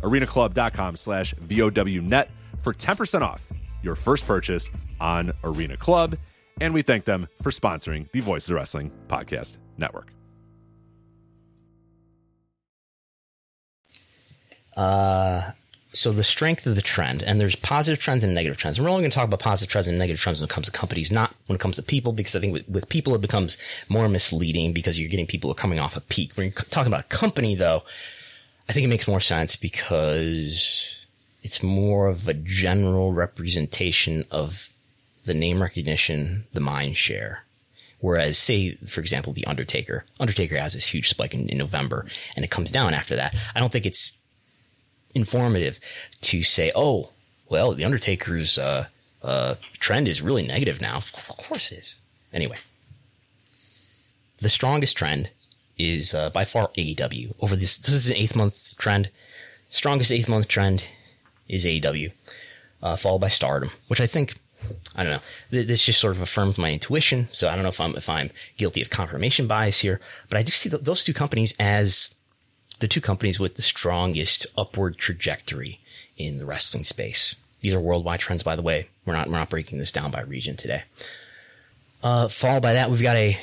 [0.00, 2.28] arenaclub.com slash VOWnet
[2.60, 3.42] for 10% off
[3.82, 4.70] your first purchase
[5.00, 6.16] on Arena Club.
[6.60, 10.12] And we thank them for sponsoring the Voices of Wrestling Podcast Network.
[14.76, 15.50] Uh,
[15.94, 18.78] so the strength of the trend, and there's positive trends and negative trends.
[18.78, 20.66] And we're only going to talk about positive trends and negative trends when it comes
[20.66, 23.20] to companies, not when it comes to people, because I think with, with people it
[23.20, 26.32] becomes more misleading because you're getting people coming off a peak.
[26.34, 27.82] When you're talking about a company, though,
[28.68, 31.04] I think it makes more sense because
[31.42, 34.70] it's more of a general representation of
[35.24, 37.44] the name recognition, the mind share.
[38.00, 40.04] Whereas, say, for example, the Undertaker.
[40.18, 43.36] Undertaker has this huge spike in, in November, and it comes down after that.
[43.54, 44.18] I don't think it's
[45.14, 45.80] informative
[46.22, 47.10] to say, oh,
[47.48, 48.86] well, the Undertaker's uh,
[49.22, 50.96] uh, trend is really negative now.
[50.96, 52.00] Of course it is.
[52.32, 52.56] Anyway,
[54.38, 55.30] the strongest trend
[55.78, 57.34] is uh, by far AEW.
[57.40, 59.10] Over this, this is an eighth month trend.
[59.68, 60.88] Strongest eighth month trend
[61.48, 62.12] is AEW,
[62.82, 64.38] uh, followed by Stardom, which I think.
[64.94, 65.62] I don't know.
[65.64, 67.28] This just sort of affirms my intuition.
[67.32, 70.44] So I don't know if I'm if I'm guilty of confirmation bias here, but I
[70.44, 72.14] do see th- those two companies as
[72.82, 75.80] the two companies with the strongest upward trajectory
[76.18, 77.36] in the wrestling space.
[77.60, 78.88] These are worldwide trends, by the way.
[79.06, 80.82] We're not we're not breaking this down by region today.
[82.02, 83.38] Uh, followed by that, we've got a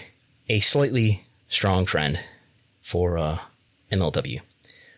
[0.49, 2.19] a slightly strong trend
[2.81, 3.39] for uh,
[3.91, 4.41] MLW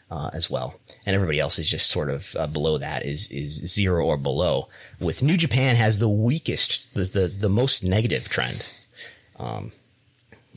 [0.09, 0.73] uh, as well,
[1.05, 4.69] and everybody else is just sort of uh, below that is is zero or below.
[4.99, 8.65] With New Japan has the weakest, the the, the most negative trend.
[9.37, 9.71] Um,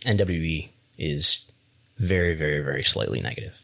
[0.07, 1.53] NWE is
[1.99, 3.61] very very very slightly negative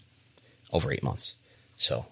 [0.72, 1.34] over eight months.
[1.76, 2.06] So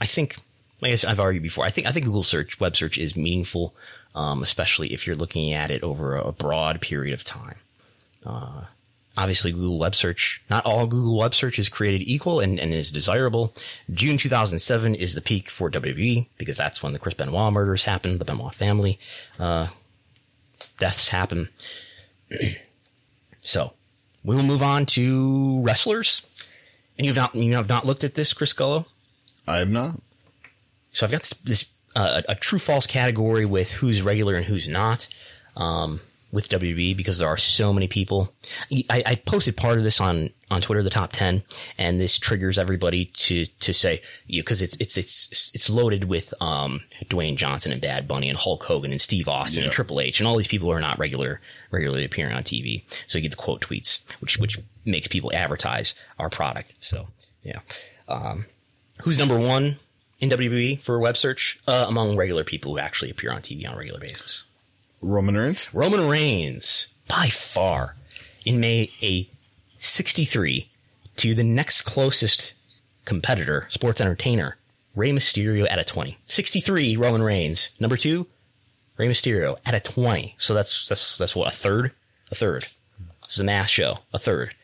[0.00, 0.36] I think,
[0.80, 3.74] like I've argued before, I think I think Google search, web search is meaningful,
[4.14, 7.56] um, especially if you're looking at it over a broad period of time.
[8.24, 8.62] Uh,
[9.16, 12.92] obviously, Google web search, not all Google web search is created equal and, and is
[12.92, 13.54] desirable.
[13.90, 18.20] June 2007 is the peak for WWE because that's when the Chris Benoit murders happened,
[18.20, 18.98] the Benoit family
[19.40, 19.68] uh,
[20.78, 21.48] deaths happen.
[23.40, 23.72] so
[24.24, 26.27] we will move on to wrestlers.
[26.98, 28.86] And you've not you have not looked at this, Chris Gullo?
[29.46, 30.00] I have not.
[30.92, 34.68] So I've got this, this uh, a, true false category with who's regular and who's
[34.68, 35.08] not
[35.56, 36.00] um,
[36.32, 38.32] with WB because there are so many people.
[38.90, 41.42] I, I, posted part of this on on Twitter, the top ten,
[41.78, 46.34] and this triggers everybody to to say you because it's it's it's it's loaded with
[46.42, 49.66] um, Dwayne Johnson and Bad Bunny and Hulk Hogan and Steve Austin yeah.
[49.66, 51.40] and Triple H and all these people who are not regular
[51.70, 52.82] regularly appearing on TV.
[53.06, 54.58] So you get the quote tweets, which which
[54.88, 56.74] makes people advertise our product.
[56.80, 57.08] So
[57.42, 57.60] yeah,
[58.08, 58.46] um,
[59.02, 59.78] who's number one
[60.18, 63.74] in WWE for web search uh, among regular people who actually appear on TV on
[63.74, 64.44] a regular basis?
[65.00, 65.72] Roman Reigns.
[65.72, 67.96] Roman Reigns by far
[68.44, 69.28] in May a
[69.78, 70.68] 63
[71.16, 72.54] to the next closest
[73.04, 74.56] competitor, sports entertainer,
[74.94, 76.18] Rey Mysterio at a 20.
[76.26, 77.70] 63 Roman Reigns.
[77.78, 78.26] Number 2
[78.98, 80.34] Rey Mysterio at a 20.
[80.38, 81.92] So that's that's that's what a third,
[82.30, 82.62] a third.
[82.62, 83.98] This is a math show.
[84.12, 84.54] A third.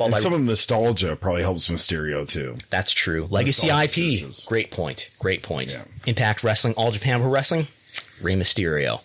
[0.00, 2.56] And by, some of the nostalgia probably helps Mysterio too.
[2.70, 3.26] That's true.
[3.30, 4.18] Legacy nostalgia IP.
[4.18, 4.44] Searches.
[4.46, 5.10] Great point.
[5.18, 5.72] Great point.
[5.72, 5.84] Yeah.
[6.06, 7.66] Impact Wrestling, All Japan Pro Wrestling,
[8.22, 9.00] Rey Mysterio.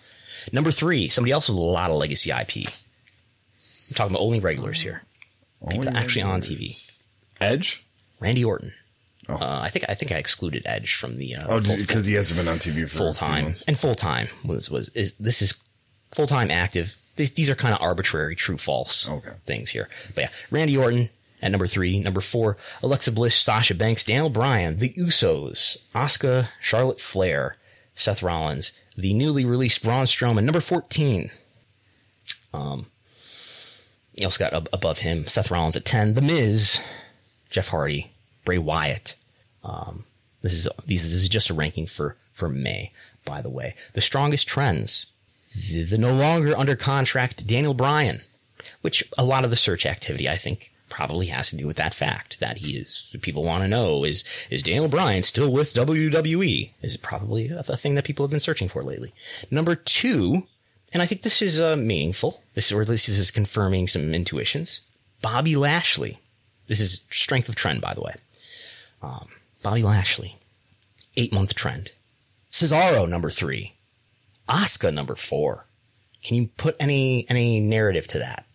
[0.52, 2.68] Number three, somebody else with a lot of legacy IP.
[2.68, 5.04] I'm talking about only regulars here.
[5.62, 6.28] Only actually regulars.
[6.28, 7.00] on TV.
[7.40, 7.86] Edge?
[8.20, 8.74] Randy Orton.
[9.30, 9.36] Oh.
[9.36, 12.38] Uh, I think I think I excluded Edge from the uh, oh because he hasn't
[12.38, 15.62] been on TV for full time and full time was was is this is
[16.12, 19.32] full time active these, these are kind of arbitrary true false okay.
[19.46, 19.90] things here.
[20.16, 21.10] But yeah, Randy Orton
[21.42, 22.00] at number three.
[22.00, 27.58] Number four, Alexa Bliss, Sasha Banks, Daniel Bryan, The Usos, Asuka, Charlotte Flair,
[27.96, 30.44] Seth Rollins, the newly released Braun Strowman.
[30.44, 31.32] Number 14,
[32.54, 32.88] um,
[34.14, 36.80] You also got ab- above him Seth Rollins at 10, The Miz,
[37.50, 38.12] Jeff Hardy,
[38.46, 39.16] Bray Wyatt.
[39.64, 40.06] Um,
[40.42, 42.92] this is these this is just a ranking for for May,
[43.26, 43.76] by the way.
[43.94, 45.06] The strongest trends,
[45.56, 48.22] the, the no longer under contract Daniel Bryan,
[48.82, 51.94] which a lot of the search activity, I think, probably has to do with that
[51.94, 56.72] fact that he is people want to know is is Daniel Bryan still with WWE
[56.82, 59.14] is probably a, a thing that people have been searching for lately.
[59.50, 60.44] Number 2,
[60.94, 62.44] and I think this is uh, meaningful.
[62.54, 64.82] This or at least this is confirming some intuitions.
[65.22, 66.20] Bobby Lashley.
[66.68, 68.16] This is strength of trend by the way.
[69.02, 69.30] Um,
[69.64, 70.38] Bobby Lashley.
[71.18, 71.92] 8 month trend.
[72.52, 73.74] Cesaro number 3.
[74.52, 75.66] Asuka number four.
[76.24, 78.46] Can you put any any narrative to that?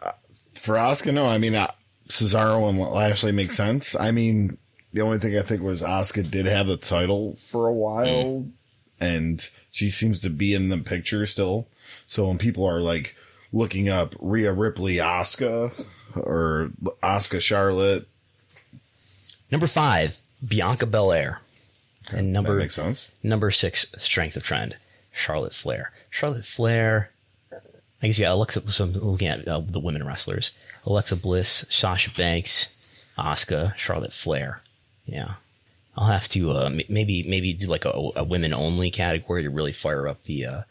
[0.00, 0.12] Uh,
[0.54, 1.26] for Asuka, no.
[1.26, 1.70] I mean, uh,
[2.08, 3.98] Cesaro and Lashley make sense.
[3.98, 4.58] I mean,
[4.92, 8.50] the only thing I think was Asuka did have the title for a while, mm.
[9.00, 11.68] and she seems to be in the picture still.
[12.06, 13.16] So when people are like
[13.52, 15.86] looking up Rhea Ripley, Asuka,
[16.16, 16.70] or
[17.02, 18.06] Asuka Charlotte.
[19.50, 21.40] Number five, Bianca Belair.
[22.08, 23.10] Okay, and number makes sense.
[23.22, 24.76] Number six, strength of trend.
[25.14, 25.92] Charlotte Flair.
[26.10, 27.10] Charlotte Flair.
[28.02, 28.70] I guess yeah, Alexa.
[28.70, 30.52] So I'm looking at uh, the women wrestlers:
[30.84, 32.68] Alexa Bliss, Sasha Banks,
[33.16, 34.60] Asuka, Charlotte Flair.
[35.06, 35.34] Yeah,
[35.96, 39.72] I'll have to uh, maybe maybe do like a, a women only category to really
[39.72, 40.62] fire up the uh,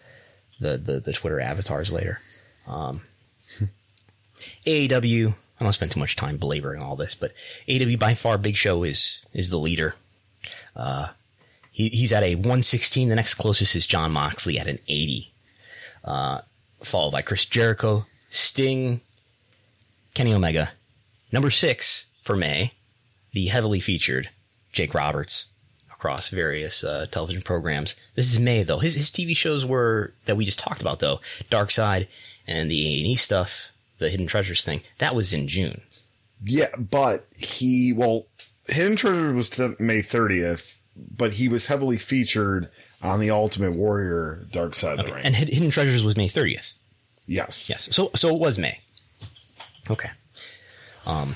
[0.59, 2.19] the, the the Twitter avatars later.
[2.67, 3.01] Um,
[4.65, 5.33] AEW.
[5.59, 7.33] I don't spend too much time belaboring all this, but
[7.67, 9.95] AEW by far Big Show is is the leader.
[10.75, 11.09] Uh,
[11.73, 13.09] he, he's at a 116.
[13.09, 15.33] The next closest is Jon Moxley at an 80.
[16.05, 16.41] Uh,
[16.81, 19.01] followed by Chris Jericho, Sting,
[20.13, 20.71] Kenny Omega.
[21.31, 22.71] Number six for May,
[23.31, 24.29] the heavily featured
[24.71, 25.47] Jake Roberts
[25.91, 27.95] across various uh, television programs.
[28.15, 28.79] This is May though.
[28.79, 32.07] His his TV shows were that we just talked about though, Dark Side
[32.45, 34.81] and the A and E stuff, the Hidden Treasures thing.
[34.97, 35.81] That was in June.
[36.43, 38.27] Yeah, but he well,
[38.67, 42.69] Hidden Treasures was th- May thirtieth, but he was heavily featured
[43.01, 45.25] on the Ultimate Warrior Dark Side of the Ring.
[45.25, 46.73] And Hidden Treasures was May 30th.
[47.27, 47.93] yes, Yes.
[47.95, 48.79] So so it was May.
[49.89, 50.09] Okay.
[51.05, 51.35] Um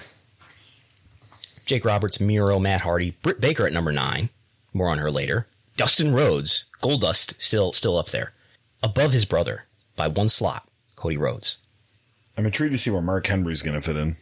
[1.66, 4.30] Jake Roberts, Miro, Matt Hardy, Britt Baker at number nine.
[4.74, 5.48] More on her later.
[5.76, 8.34] Dustin Rhodes, Goldust, still still up there.
[8.84, 11.58] Above his brother by one slot, Cody Rhodes.
[12.38, 14.16] I'm intrigued to see where Mark Henry's going to fit in.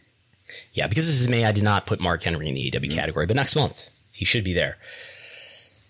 [0.73, 3.25] Yeah, because this is May, I did not put Mark Henry in the AW category,
[3.25, 4.77] but next month he should be there.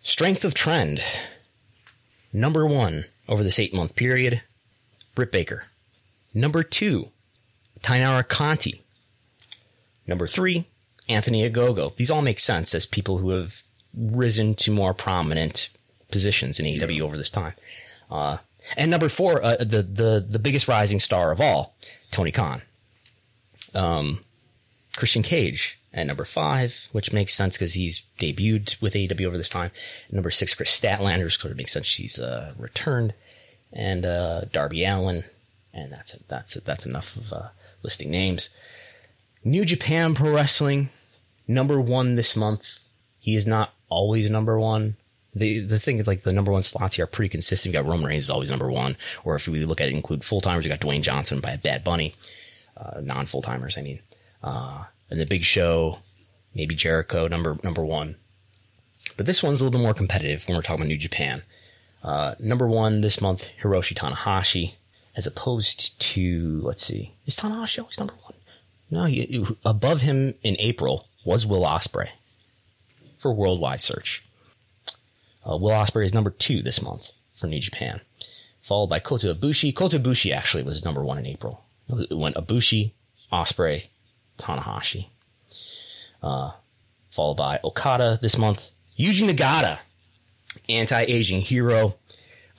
[0.05, 1.01] Strength of trend.
[2.31, 4.43] Number one over this eight month period,
[5.15, 5.63] Britt Baker.
[6.31, 7.09] Number two,
[7.81, 8.83] Taynara Conti.
[10.05, 10.67] Number three,
[11.09, 11.95] Anthony Ogogo.
[11.95, 13.63] These all make sense as people who have
[13.97, 15.69] risen to more prominent
[16.11, 17.53] positions in AEW over this time.
[18.11, 18.37] Uh,
[18.77, 21.75] and number four, uh, the, the, the biggest rising star of all,
[22.11, 22.61] Tony Khan.
[23.73, 24.23] Um,
[24.95, 29.49] Christian Cage at number five, which makes sense because he's debuted with AEW over this
[29.49, 29.71] time.
[30.11, 31.85] Number six, Kris Statlander, sort of makes sense.
[31.85, 33.13] She's uh, returned,
[33.71, 35.23] and uh, Darby Allin,
[35.73, 36.27] and that's it.
[36.27, 36.65] That's it.
[36.65, 37.47] That's enough of uh,
[37.81, 38.49] listing names.
[39.43, 40.89] New Japan Pro Wrestling,
[41.47, 42.79] number one this month.
[43.19, 44.97] He is not always number one.
[45.33, 47.73] The the thing is like the number one slots here are pretty consistent.
[47.73, 50.25] You got Roman Reigns is always number one, or if we look at it, include
[50.25, 52.15] full timers, you got Dwayne Johnson by Bad Bunny,
[52.75, 53.77] uh, non full timers.
[53.77, 53.99] I mean,
[54.43, 55.99] uh, and the Big Show,
[56.53, 58.15] maybe Jericho number number one.
[59.17, 61.43] But this one's a little bit more competitive when we're talking about New Japan.
[62.03, 64.73] Uh, number one this month, Hiroshi Tanahashi,
[65.15, 68.33] as opposed to let's see, is Tanahashi always number one?
[68.91, 72.09] No, he, above him in April was Will Ospreay
[73.17, 74.23] for worldwide search.
[75.47, 78.01] Uh, Will Ospreay is number two this month for New Japan,
[78.61, 79.73] followed by Kota Ibushi.
[79.75, 81.63] Kota Ibushi actually was number one in April.
[81.89, 82.91] It went Ibushi,
[83.31, 83.85] Ospreay,
[84.37, 85.07] Tanahashi,
[86.21, 86.51] uh,
[87.11, 88.71] followed by Okada this month.
[88.97, 89.79] Yuji Nagata,
[90.69, 91.95] anti-aging hero,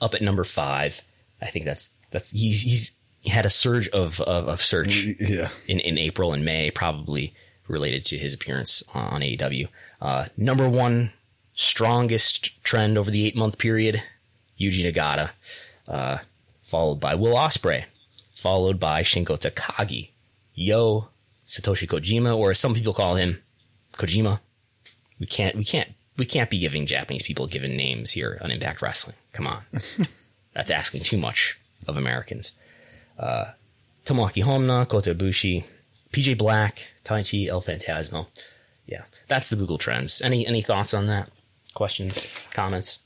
[0.01, 1.01] up at number five.
[1.41, 5.49] I think that's that's he's he's had a surge of of, of search Yeah.
[5.67, 7.33] in, in April and May, probably
[7.67, 9.67] related to his appearance on AEW.
[10.01, 11.11] Uh, number one
[11.53, 14.01] strongest trend over the eight month period,
[14.59, 15.31] Yuji Nagata,
[15.87, 16.19] uh,
[16.61, 17.85] followed by Will Ospreay,
[18.35, 20.09] followed by Shingo Takagi,
[20.53, 21.09] Yo,
[21.47, 23.41] Satoshi Kojima, or as some people call him,
[23.93, 24.39] Kojima.
[25.19, 28.81] We can't, we can't, we can't be giving Japanese people given names here on Impact
[28.81, 29.15] Wrestling.
[29.33, 29.63] Come on.
[30.53, 32.53] That's asking too much of Americans.
[33.17, 33.51] Uh,
[34.05, 35.63] Tomoaki Honma, Kota Ibushi,
[36.11, 38.27] PJ Black, Taichi, El Phantasmo.
[38.85, 40.21] Yeah, that's the Google Trends.
[40.21, 41.29] Any any thoughts on that?
[41.73, 42.99] Questions, comments?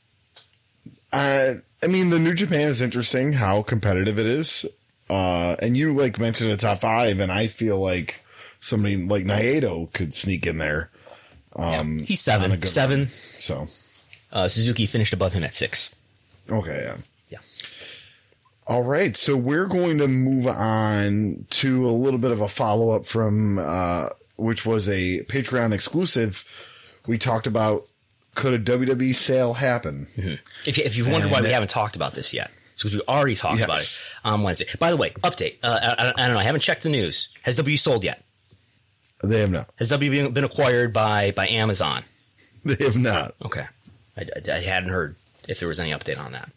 [1.12, 4.66] Uh, I mean, the New Japan is interesting how competitive it is.
[5.10, 8.21] Uh, and you like mentioned the top five, and I feel like
[8.62, 10.90] somebody like Naito could sneak in there.
[11.56, 12.66] Um, He's seven.
[12.66, 13.00] Seven.
[13.00, 13.08] run.
[13.10, 13.68] So
[14.32, 15.94] Uh, Suzuki finished above him at six.
[16.50, 16.98] okay, yeah.
[17.30, 17.40] Yeah.
[18.68, 22.92] All right, so we're going to move on to a little bit of a follow
[22.92, 26.68] up from, uh, which was a Patreon exclusive.
[27.08, 27.82] We talked about
[28.36, 30.08] could a WWE sale happen?
[30.66, 33.02] If, you, if you've wondered why we haven't talked about this yet, it's because we
[33.10, 33.66] already talked Yes.
[33.66, 34.68] about it on Wednesday.
[34.80, 35.58] By the way, update.
[35.62, 36.40] Uh, I, I, I don't know.
[36.40, 37.28] I haven't checked the news.
[37.42, 38.24] Has W sold yet?
[39.24, 39.70] They have not.
[39.78, 42.04] Has W been, acquired by by Amazon?
[42.66, 43.36] They have not.
[43.46, 43.66] Okay,
[44.18, 45.16] I, I- I hadn't heard
[45.48, 46.52] if there was any update on that.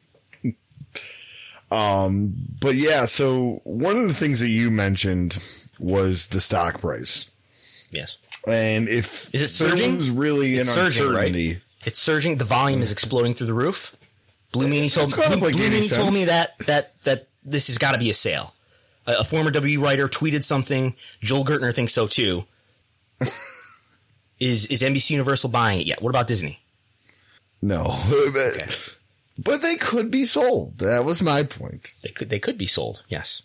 [1.71, 5.39] um, But yeah, so one of the things that you mentioned
[5.79, 7.31] was the stock price.
[7.91, 9.99] Yes, And if is it surging?
[9.99, 11.61] there really it's an surging, uncertainty, right?
[11.87, 12.37] It's surging.
[12.39, 13.95] The volume is exploding through the roof.
[14.53, 17.93] Blue Meanie told, Blue, make Blue Meanie told me that that that this has got
[17.93, 18.55] to be a sale.
[19.07, 20.95] A, a former W writer tweeted something.
[21.21, 22.45] Joel Gertner thinks so too.
[24.41, 26.03] Is is NBC Universal buying it yet?
[26.03, 26.61] What about Disney?
[27.63, 27.99] no.
[28.33, 28.97] but,
[29.39, 30.79] but they could be sold.
[30.79, 31.95] That was my point.
[32.03, 33.03] They could they could be sold.
[33.09, 33.43] Yes.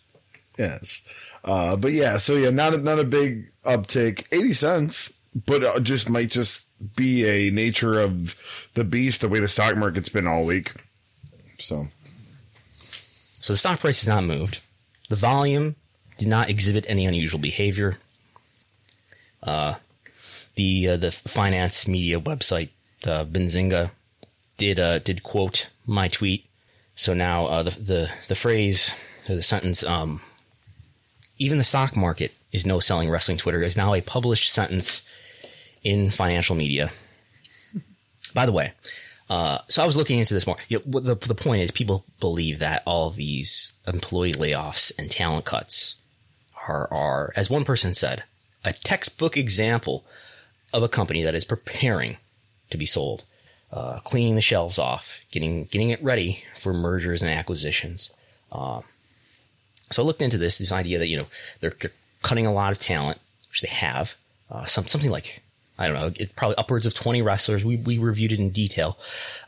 [0.58, 1.08] Yes.
[1.44, 5.14] Uh, but yeah, so yeah, not a, not a big uptick, 80 cents,
[5.46, 6.68] but it just might just
[6.98, 8.36] be a nature of
[8.74, 10.74] the beast, the way the stock market's been all week.
[11.58, 11.86] So,
[13.40, 14.66] So the stock price has not moved.
[15.08, 15.78] The volume
[16.18, 17.98] did not exhibit any unusual behavior.
[19.42, 19.76] Uh,
[20.60, 22.68] the uh, the finance media website
[23.08, 23.92] uh, Benzinga
[24.58, 26.46] did uh, did quote my tweet.
[26.96, 28.94] So now uh, the the the phrase
[29.30, 30.22] or the sentence um,
[31.38, 35.02] even the stock market is no selling wrestling Twitter is now a published sentence
[35.82, 36.92] in financial media.
[38.34, 38.74] By the way,
[39.30, 40.58] uh, so I was looking into this more.
[40.68, 45.46] You know, the the point is, people believe that all these employee layoffs and talent
[45.46, 45.96] cuts
[46.68, 48.24] are are, as one person said,
[48.66, 50.04] a textbook example
[50.74, 52.18] of a company that is preparing
[52.70, 53.24] to be sold,
[53.72, 58.12] uh, cleaning the shelves off, getting getting it ready for mergers and acquisitions.
[58.52, 58.82] Uh,
[59.92, 61.28] so I looked into this this idea that you know
[61.60, 61.76] they're
[62.22, 64.16] cutting a lot of talent, which they have.
[64.52, 65.42] Uh, some something like
[65.78, 67.64] I don't know, it's probably upwards of twenty wrestlers.
[67.64, 68.98] We we reviewed it in detail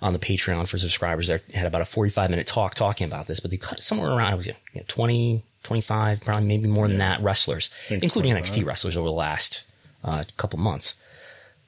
[0.01, 1.27] on the Patreon for subscribers.
[1.27, 4.11] There had about a forty five minute talk talking about this, but they cut somewhere
[4.11, 9.07] around you know, 20, 25, probably maybe more than that wrestlers, including NXT wrestlers over
[9.07, 9.63] the last
[10.03, 10.95] uh, couple months.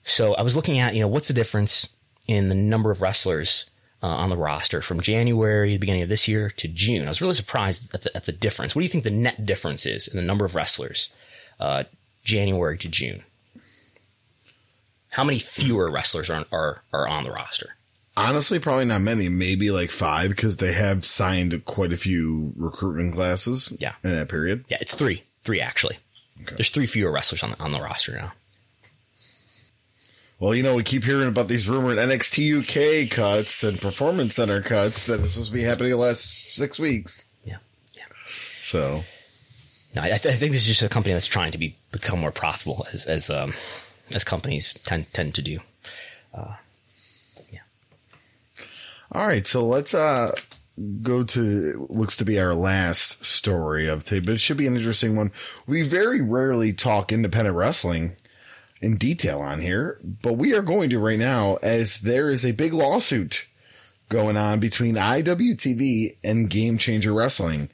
[0.03, 1.87] So I was looking at, you know, what's the difference
[2.27, 3.65] in the number of wrestlers
[4.01, 7.05] uh, on the roster from January, the beginning of this year, to June.
[7.05, 8.75] I was really surprised at the, at the difference.
[8.75, 11.09] What do you think the net difference is in the number of wrestlers,
[11.59, 11.83] uh,
[12.23, 13.23] January to June?
[15.09, 17.75] How many fewer wrestlers are, are, are on the roster?
[18.15, 23.15] honestly, probably not many, maybe like five, because they have signed quite a few recruitment
[23.15, 23.93] classes Yeah.
[24.03, 24.65] in that period.
[24.69, 25.23] Yeah, it's three.
[25.41, 25.97] Three, actually.
[26.43, 26.55] Okay.
[26.55, 28.33] There's three fewer wrestlers on the, on the roster now.
[30.39, 34.61] Well, you know, we keep hearing about these rumored NXT UK cuts and Performance Center
[34.61, 37.25] cuts that are supposed to be happening the last six weeks.
[37.45, 37.57] Yeah.
[37.93, 38.05] Yeah.
[38.61, 39.03] So,
[39.95, 42.31] No, I, I think this is just a company that's trying to be become more
[42.31, 43.53] profitable as as um,
[44.13, 45.59] as companies tend tend to do.
[47.51, 47.61] Yeah.
[49.11, 50.35] All right, so let's uh
[51.01, 54.75] go to looks to be our last story of today, but it should be an
[54.75, 55.31] interesting one.
[55.67, 58.13] We very rarely talk independent wrestling
[58.83, 62.51] in detail on here, but we are going to right now as there is a
[62.51, 63.47] big lawsuit
[64.09, 67.69] going on between IWTV and Game Changer Wrestling.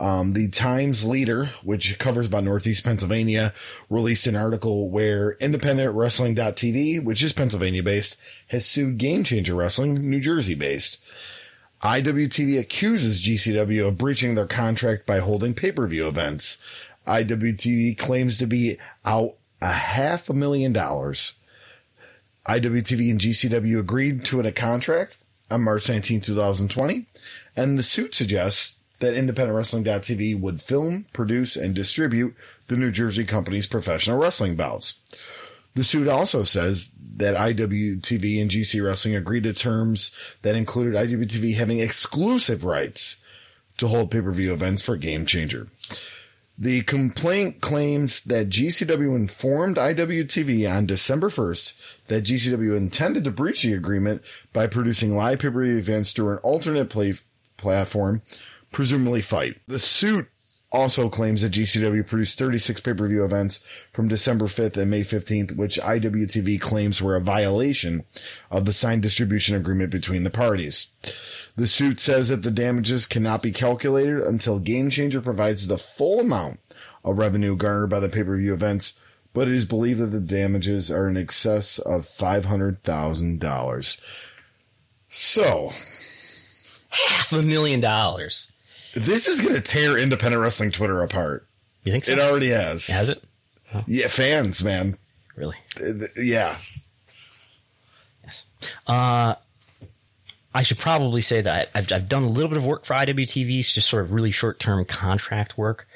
[0.00, 3.54] Um, the Times Leader, which covers about Northeast Pennsylvania,
[3.88, 10.10] released an article where Independent Wrestling.tv, which is Pennsylvania based, has sued Game Changer Wrestling,
[10.10, 11.14] New Jersey based.
[11.84, 16.58] IWTV accuses GCW of breaching their contract by holding pay-per-view events.
[17.06, 21.34] IWTV claims to be out a half a million dollars.
[22.46, 25.18] IWTV and GCW agreed to a contract
[25.50, 27.06] on March 19, 2020,
[27.56, 32.34] and the suit suggests that Independent Wrestling.tv would film, produce, and distribute
[32.66, 35.00] the New Jersey company's professional wrestling bouts.
[35.74, 41.54] The suit also says that IWTV and GC Wrestling agreed to terms that included IWTV
[41.54, 43.22] having exclusive rights
[43.78, 45.66] to hold pay-per-view events for Game Changer.
[46.62, 51.74] The complaint claims that GCW informed IWTV on December 1st
[52.06, 56.88] that GCW intended to breach the agreement by producing live pay-per-view events through an alternate
[56.88, 57.14] play
[57.56, 58.22] platform,
[58.70, 59.56] presumably FITE.
[59.66, 60.28] The suit
[60.72, 65.78] also claims that GCW produced 36 pay-per-view events from December 5th and May 15th, which
[65.78, 68.04] IWTV claims were a violation
[68.50, 70.94] of the signed distribution agreement between the parties.
[71.56, 76.20] The suit says that the damages cannot be calculated until Game Changer provides the full
[76.20, 76.58] amount
[77.04, 78.98] of revenue garnered by the pay-per-view events,
[79.34, 84.00] but it is believed that the damages are in excess of $500,000.
[85.08, 85.70] So,
[86.92, 88.51] Half a million dollars.
[88.94, 91.46] This is going to tear independent wrestling Twitter apart.
[91.84, 92.12] You think so?
[92.12, 92.86] It already has.
[92.86, 93.22] Has it?
[93.86, 94.98] Yeah, fans, man.
[95.34, 95.56] Really?
[95.80, 96.56] Uh, Yeah.
[98.24, 98.44] Yes.
[98.86, 99.34] Uh,
[100.54, 103.58] I should probably say that I've, I've done a little bit of work for IWTV,
[103.58, 105.86] it's just sort of really short term contract work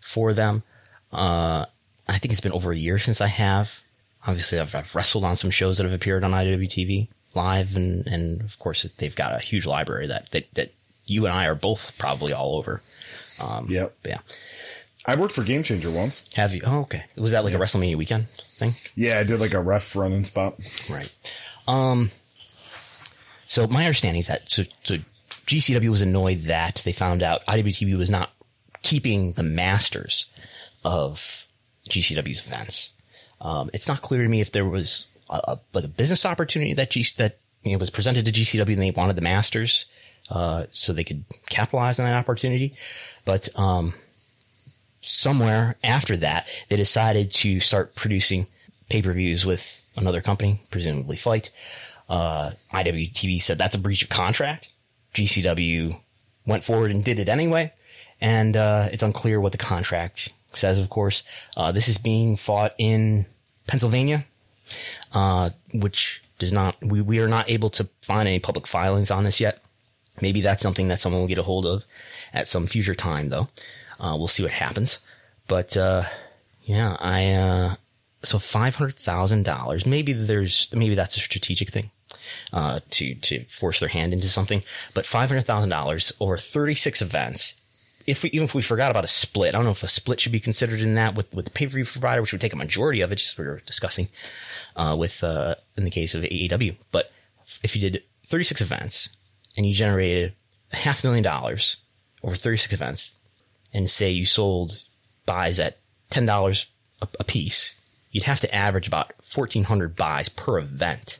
[0.00, 0.62] for them.
[1.10, 1.66] Uh,
[2.08, 3.80] I think it's been over a year since I have.
[4.26, 8.42] Obviously, I've, I've wrestled on some shows that have appeared on IWTV live, and, and
[8.42, 10.74] of course, they've got a huge library that, that, that
[11.06, 12.82] you and I are both probably all over.
[13.40, 13.94] Um, Yep.
[14.04, 14.18] yeah.
[15.04, 16.24] I've worked for Game Changer once.
[16.34, 16.62] Have you?
[16.64, 17.04] Oh, okay.
[17.16, 18.28] Was that like a WrestleMania weekend
[18.58, 18.74] thing?
[18.94, 20.54] Yeah, I did like a ref running spot.
[20.88, 21.12] Right.
[21.66, 24.96] Um, so my understanding is that so, so
[25.46, 28.30] GCW was annoyed that they found out IWTV was not
[28.82, 30.26] keeping the masters
[30.84, 31.44] of
[31.88, 32.92] GCW's events.
[33.40, 36.74] Um, it's not clear to me if there was a, a, like a business opportunity
[36.74, 39.86] that G, that you know, was presented to GCW and they wanted the masters
[40.32, 42.72] uh, so they could capitalize on that opportunity.
[43.24, 43.94] But um,
[45.00, 48.46] somewhere after that, they decided to start producing
[48.88, 51.50] pay per views with another company, presumably FITE.
[52.08, 54.70] Uh, IWTV said that's a breach of contract.
[55.14, 56.00] GCW
[56.46, 57.72] went forward and did it anyway.
[58.20, 61.24] And uh, it's unclear what the contract says, of course.
[61.56, 63.26] Uh, this is being fought in
[63.66, 64.24] Pennsylvania,
[65.12, 69.24] uh, which does not, we, we are not able to find any public filings on
[69.24, 69.60] this yet.
[70.20, 71.84] Maybe that's something that someone will get a hold of
[72.32, 73.48] at some future time, though.
[73.98, 74.98] Uh, we'll see what happens.
[75.48, 76.04] But, uh,
[76.64, 77.74] yeah, I, uh,
[78.22, 81.90] so $500,000, maybe there's, maybe that's a strategic thing,
[82.52, 84.62] uh, to, to force their hand into something.
[84.94, 87.60] But $500,000 over 36 events.
[88.06, 90.20] If we, even if we forgot about a split, I don't know if a split
[90.20, 93.00] should be considered in that with, with the pay-per-view provider, which would take a majority
[93.00, 94.08] of it, just we were discussing,
[94.76, 96.76] uh, with, uh, in the case of AEW.
[96.90, 97.12] But
[97.62, 99.08] if you did 36 events
[99.56, 100.34] and you generated
[100.72, 101.76] a half million dollars
[102.22, 103.14] over 36 events
[103.72, 104.82] and say you sold
[105.26, 105.78] buys at
[106.10, 106.66] $10
[107.00, 107.76] a, a piece,
[108.10, 111.18] you'd have to average about 1400 buys per event,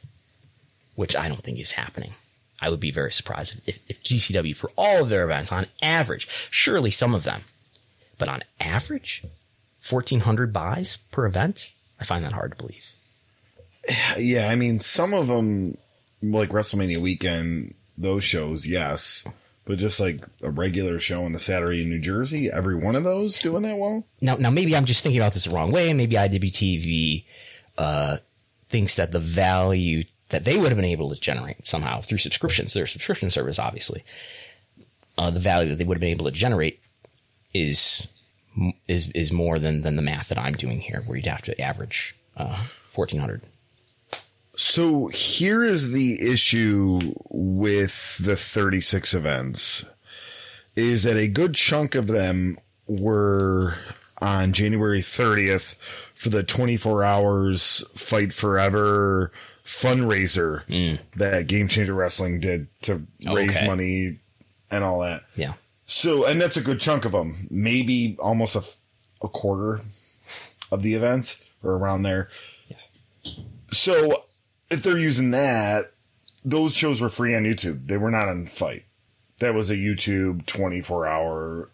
[0.95, 2.13] which I don't think is happening.
[2.61, 6.27] I would be very surprised if, if GCW for all of their events on average,
[6.49, 7.41] surely some of them,
[8.17, 9.23] but on average,
[9.89, 11.71] 1400 buys per event.
[11.99, 12.91] I find that hard to believe.
[14.17, 15.77] Yeah, I mean, some of them,
[16.21, 19.25] like WrestleMania weekend, those shows, yes.
[19.65, 23.03] But just like a regular show on the Saturday in New Jersey, every one of
[23.03, 24.05] those doing that well?
[24.19, 25.93] Now, now maybe I'm just thinking about this the wrong way.
[25.93, 27.23] Maybe IWTV
[27.77, 28.17] uh,
[28.67, 32.73] thinks that the value that they would have been able to generate somehow through subscriptions,
[32.73, 34.03] their subscription service, obviously,
[35.17, 36.81] uh, the value that they would have been able to generate
[37.53, 38.07] is
[38.87, 41.61] is is more than than the math that I'm doing here, where you'd have to
[41.61, 43.43] average uh, 1400.
[44.55, 46.99] So here is the issue
[47.29, 49.85] with the 36 events
[50.75, 53.77] is that a good chunk of them were
[54.21, 55.75] on January 30th
[56.13, 59.31] for the 24 hours fight forever
[59.65, 60.99] fundraiser mm.
[61.15, 63.01] that Game Changer Wrestling did to
[63.31, 63.67] raise Okay.
[63.67, 64.19] money
[64.69, 65.23] and all that.
[65.35, 65.53] Yeah,
[65.85, 67.47] So, and that's a good chunk of them.
[67.49, 68.55] Maybe almost
[69.21, 69.81] a quarter
[70.71, 72.29] of the events or around there.
[72.67, 72.89] Yes.
[73.71, 74.17] So,
[74.73, 75.91] if they're using that,
[76.43, 77.87] those shows were free on YouTube.
[77.87, 78.83] They were not on FITE.
[79.39, 81.69] That was a YouTube 24 hour.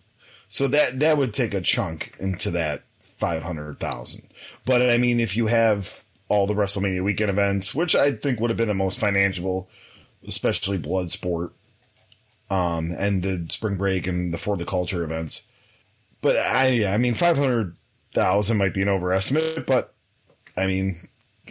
[0.47, 4.29] So that, that would take a chunk into that 500,000.
[4.65, 8.49] But I mean, if you have all the WrestleMania weekend events, which I think would
[8.49, 9.67] have been the most financial,
[10.27, 11.51] especially Bloodsport,
[12.49, 15.43] um, and the spring break and the For the Culture events.
[16.21, 19.93] But I, I mean, 500,000 might be an overestimate, but
[20.57, 20.97] I mean,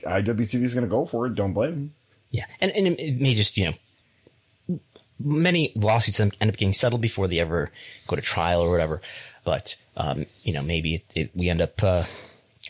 [0.03, 1.34] IWTV is going to go for it.
[1.34, 1.94] Don't blame them.
[2.30, 4.78] yeah, and and it, may just you know
[5.20, 7.70] many lawsuits end up getting settled before they ever
[8.07, 9.01] go to trial or whatever.
[9.44, 12.05] But um, you know, maybe it, it, we end up uh,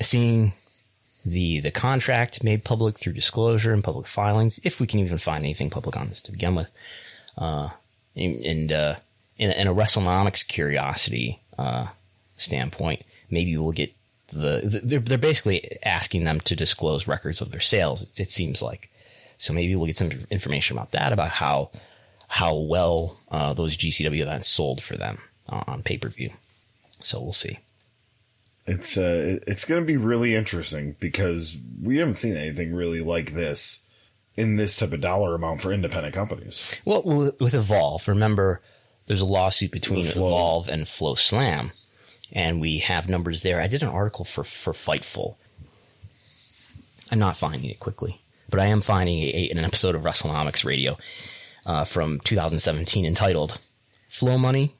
[0.00, 0.52] seeing
[1.24, 5.44] the the contract made public through disclosure and public filings, if we can even find
[5.44, 6.68] anything public on this to begin with.
[7.36, 7.70] Uh,
[8.16, 8.94] and and, uh,
[9.36, 11.88] in, a- in a WrestleNomics curiosity uh,
[12.36, 13.92] standpoint, maybe we'll get
[14.28, 18.02] the, the they're they're basically asking them to disclose records of their sales.
[18.02, 18.90] It, it seems like
[19.36, 21.70] so maybe we'll get some information about that about how
[22.28, 25.18] how well uh, those GCW events sold for them
[25.48, 26.30] uh, on pay per view.
[27.00, 27.58] So we'll see.
[28.66, 33.32] It's uh, it's going to be really interesting because we haven't seen anything really like
[33.32, 33.82] this
[34.36, 36.78] in this type of dollar amount for independent companies.
[36.84, 37.02] Well,
[37.40, 38.60] with Evolve, remember
[39.06, 41.72] there's a lawsuit between Evolve and FloSlam,
[42.32, 43.60] and we have numbers there.
[43.60, 45.36] I did an article for for Fightful.
[47.10, 48.20] I'm not finding it quickly,
[48.50, 50.98] but I am finding a, an episode of WrestleNomics Radio
[51.64, 53.58] uh, from 2017 entitled
[54.08, 54.74] "Flow Money,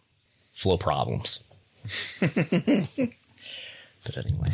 [0.53, 1.45] Flow Problems."
[2.21, 4.51] but anyway,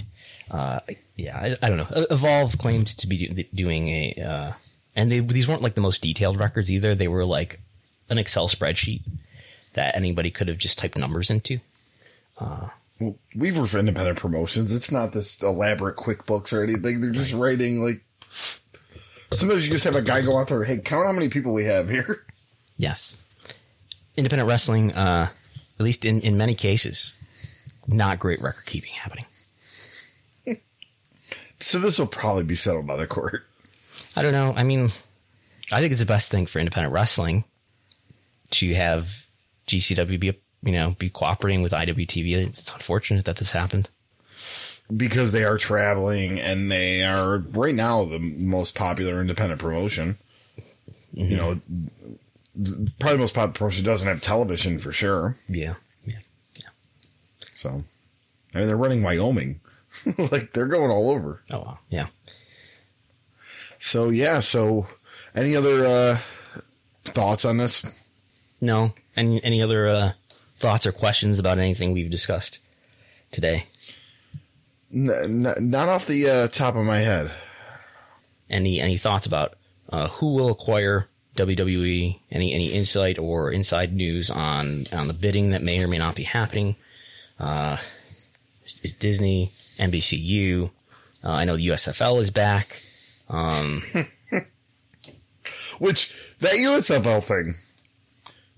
[0.51, 0.81] uh,
[1.17, 2.07] yeah, I, I don't know.
[2.11, 4.53] Evolve claimed to be do, doing a, uh,
[4.95, 6.95] and they these weren't like the most detailed records either.
[6.95, 7.61] They were like
[8.09, 9.03] an Excel spreadsheet
[9.75, 11.61] that anybody could have just typed numbers into.
[12.41, 12.73] Well,
[13.35, 14.75] Weaver for independent promotions.
[14.75, 17.01] It's not this elaborate QuickBooks or anything.
[17.01, 18.05] They're just writing like.
[19.33, 20.63] Sometimes you just have a guy go out there.
[20.65, 22.25] Hey, count how many people we have here.
[22.77, 23.47] Yes,
[24.17, 25.29] independent wrestling, uh,
[25.79, 27.15] at least in in many cases,
[27.87, 29.27] not great record keeping happening.
[31.61, 33.47] So this will probably be settled by the court.
[34.15, 34.53] I don't know.
[34.55, 34.93] I mean,
[35.73, 37.45] I think it's the best thing for independent wrestling
[38.51, 39.27] to have
[39.67, 42.33] GCW be, you know, be cooperating with IWTV.
[42.47, 43.89] It's, it's unfortunate that this happened.
[44.95, 50.17] because they are traveling and they are right now the most popular independent promotion.
[51.13, 51.61] You know,
[52.99, 55.37] probably the most popular promotion doesn't have television for sure.
[55.49, 55.75] Yeah.
[56.05, 56.19] Yeah.
[57.55, 57.85] So,
[58.53, 59.61] I mean, they're running Wyoming,
[60.19, 61.41] like they're going all over.
[61.53, 61.79] Oh, wow.
[61.89, 62.07] Yeah.
[63.79, 64.41] So yeah.
[64.41, 64.87] So,
[65.35, 66.19] any other uh,
[67.05, 67.85] thoughts on this?
[68.61, 68.95] No.
[69.17, 70.13] Any, any other, uh,
[70.65, 72.59] thoughts or questions about anything we've discussed
[73.31, 73.67] today?
[74.91, 75.11] N-
[75.47, 77.31] n- not off the uh, top of my head.
[78.49, 79.59] Any, any thoughts about,
[79.91, 82.19] uh, who will acquire WWE?
[82.31, 86.15] Any, any insight or inside news on, on the bidding that may or may not
[86.15, 86.77] be happening?
[87.39, 87.77] Uh,
[88.65, 90.71] is, is Disney, NBCU?
[91.23, 92.81] Uh, I know the USFL is back.
[95.79, 97.57] Which that USFL thing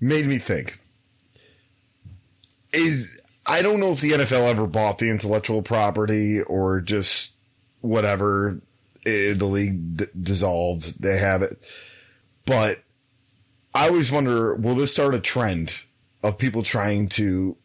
[0.00, 0.78] made me think
[2.72, 7.36] is I don't know if the NFL ever bought the intellectual property or just
[7.80, 8.60] whatever
[9.04, 11.62] eh, the league d- dissolved they have it.
[12.44, 12.82] But
[13.74, 15.82] I always wonder will this start a trend
[16.22, 17.56] of people trying to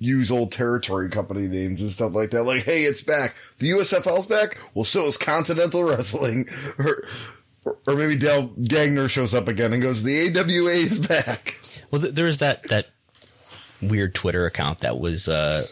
[0.00, 2.44] use old territory company names and stuff like that?
[2.44, 3.36] Like hey it's back.
[3.58, 4.58] The USFL's back?
[4.74, 6.48] Well so is Continental Wrestling.
[6.78, 7.04] Or
[7.86, 11.58] or maybe Dale Gagne shows up again and goes, "The AWA is back."
[11.90, 12.88] Well, there's that that
[13.82, 15.66] weird Twitter account that was uh,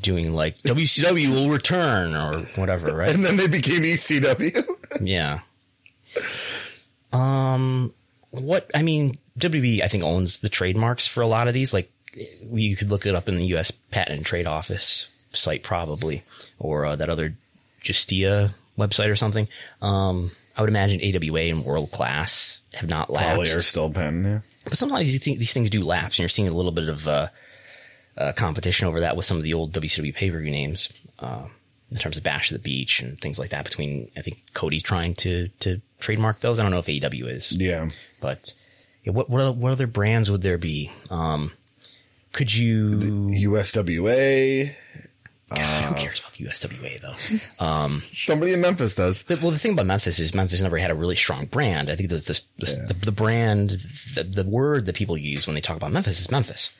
[0.00, 3.14] doing like WCW will return or whatever, right?
[3.14, 4.64] And then they became ECW.
[5.00, 5.40] yeah.
[7.12, 7.92] Um,
[8.30, 11.74] what I mean, WB I think owns the trademarks for a lot of these.
[11.74, 13.70] Like, you could look it up in the U.S.
[13.70, 16.22] Patent and Trade Office site probably,
[16.58, 17.34] or uh, that other
[17.82, 19.48] Justia website or something.
[19.82, 23.56] Um, I would imagine AWA and World Class have not Probably lapsed.
[23.56, 24.24] are still pen.
[24.24, 24.40] Yeah.
[24.64, 27.08] But sometimes you think these things do lapse, and you're seeing a little bit of
[27.08, 27.28] uh,
[28.16, 31.44] uh, competition over that with some of the old WCW pay per view names, uh,
[31.90, 33.64] in terms of Bash at the Beach and things like that.
[33.64, 36.58] Between I think Cody's trying to to trademark those.
[36.58, 37.88] I don't know if AEW is, Yeah.
[38.20, 38.52] but
[39.04, 40.90] yeah, what what, what other brands would there be?
[41.10, 41.52] Um,
[42.32, 42.90] could you?
[42.90, 44.74] USWA.
[45.54, 47.98] God, who cares about the USWA though?
[48.12, 49.22] Somebody in Memphis does.
[49.24, 51.90] The- well, the thing about Memphis is Memphis never had a really strong brand.
[51.90, 52.84] I think that the, the, Yeah.
[52.86, 53.70] the, the brand,
[54.14, 56.70] the, the word that people use when they talk about Memphis is Memphis.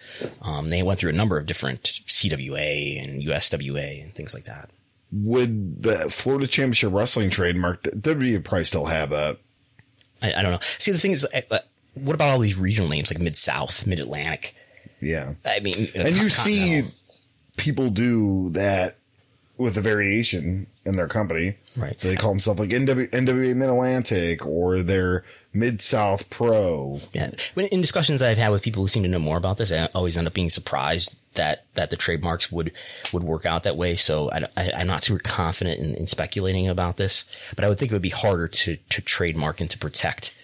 [0.43, 4.71] Um, they went through a number of different CWA and USWA and things like that.
[5.13, 7.83] Would the Florida Championship Wrestling trademark?
[7.83, 9.39] WWE probably still have that.
[10.23, 10.59] I, I don't know.
[10.61, 11.59] See, the thing is, uh, uh,
[11.95, 14.55] what about all these regional names like Mid South, Mid Atlantic?
[15.01, 15.35] Yeah.
[15.45, 16.85] I mean, uh, And you see.
[17.57, 18.97] People do that
[19.61, 21.55] with a variation in their company.
[21.77, 22.01] Right.
[22.01, 25.23] So They call themselves like NW, NWA Mid Atlantic or their
[25.53, 27.01] Mid South Pro.
[27.13, 27.33] Yeah.
[27.53, 29.87] When, in discussions I've had with people who seem to know more about this, I
[29.95, 32.73] always end up being surprised that, that the trademarks would,
[33.13, 33.97] would work out that way.
[33.97, 37.93] So I, am not super confident in, in speculating about this, but I would think
[37.93, 40.35] it would be harder to, to trademark and to protect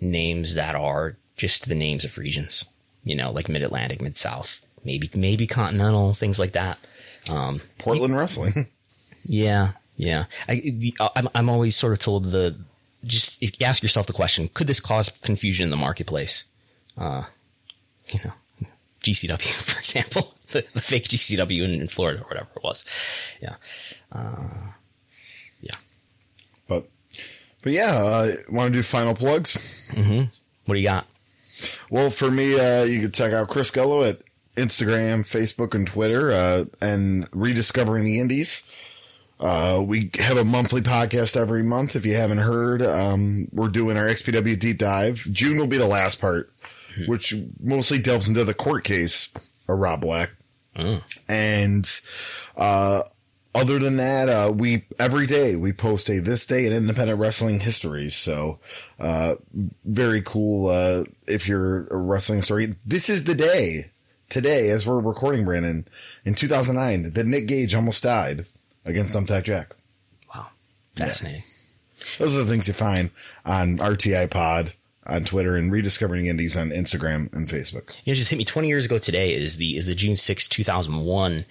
[0.00, 2.64] names that are just the names of regions,
[3.04, 6.78] you know, like mid Atlantic, mid South, maybe, maybe continental, things like that.
[7.28, 8.66] Um, Portland Wrestling.
[9.24, 10.24] yeah, yeah.
[10.48, 12.56] I, the- I'm, I'm always sort of told the
[13.04, 16.44] just if you ask yourself the question: Could this cause confusion in the marketplace?
[16.98, 17.24] Uh,
[18.08, 18.66] you know,
[19.02, 22.84] GCW, for example, the, the fake GCW in, in Florida or whatever it was.
[23.40, 23.54] Yeah,
[24.12, 24.48] uh,
[25.60, 25.76] yeah.
[26.66, 26.86] but,
[27.62, 29.56] but yeah, uh, want to do final plugs?
[29.94, 31.06] What do you got?
[31.90, 34.20] Well, for me, uh, you can check out Chris Gullo at
[34.60, 38.62] Instagram, Facebook, and Twitter, uh, and rediscovering the indies.
[39.38, 41.96] Uh, we have a monthly podcast every month.
[41.96, 45.26] If you haven't heard, um, we're doing our XPW deep dive.
[45.32, 46.50] June will be the last part,
[47.06, 49.30] which mostly delves into the court case
[49.68, 50.30] of Rob Black.
[51.28, 51.88] And,
[52.56, 53.02] uh,
[53.54, 57.58] other than that, uh, we every day we post a this day in independent wrestling
[57.60, 58.08] history.
[58.08, 58.60] So,
[59.00, 59.34] uh,
[59.84, 60.68] very cool.
[60.68, 63.90] Uh, if you're a wrestling story, this is the day
[64.30, 65.86] today as we're recording, Brandon,
[66.24, 68.46] in 2009 that Nick Gage almost died
[68.84, 69.74] against Thumbtack Jack.
[70.34, 70.48] Wow.
[70.96, 71.42] Fascinating.
[72.18, 73.10] Those are the things you find
[73.44, 74.72] on RTI Pod
[75.06, 78.00] on Twitter and rediscovering indies on Instagram and Facebook.
[78.06, 80.48] You know, just hit me 20 years ago today is the, is the June 6,
[80.48, 81.44] 2001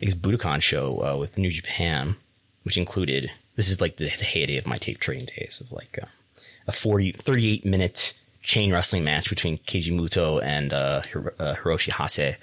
[0.00, 2.16] I guess Budokan show uh, with New Japan,
[2.62, 5.98] which included, this is like the, the heyday of my tape trading days of like
[6.00, 6.06] uh,
[6.66, 11.02] a 40, 38 minute chain wrestling match between Keiji Muto and uh,
[11.38, 12.36] uh, Hiroshi Hase.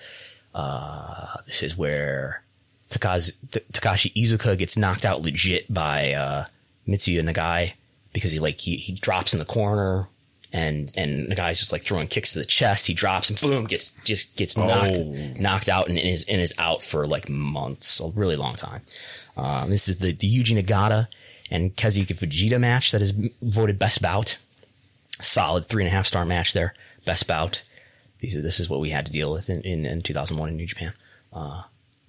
[0.54, 2.44] Uh, this is where
[2.90, 6.46] T- Takashi Iizuka gets knocked out legit by uh,
[6.88, 7.74] Mitsuya Nagai
[8.14, 10.08] because he like he, he drops in the corner
[10.54, 12.88] and and the guy's just like throwing kicks to the chest.
[12.88, 14.96] He drops and boom gets just gets knocked
[15.38, 18.82] knocked out and is and is out for like months, a really long time.
[19.36, 21.08] Um, this is the the Yuji Nagata
[21.52, 24.38] and Kazuyuki Fujita match that is voted best bout.
[25.22, 26.74] Solid three and a half star match there,
[27.06, 27.64] best bout.
[28.20, 30.56] These are, this is what we had to deal with in, in, in 2001 in
[30.58, 30.94] New Japan.
[31.32, 31.64] Uh,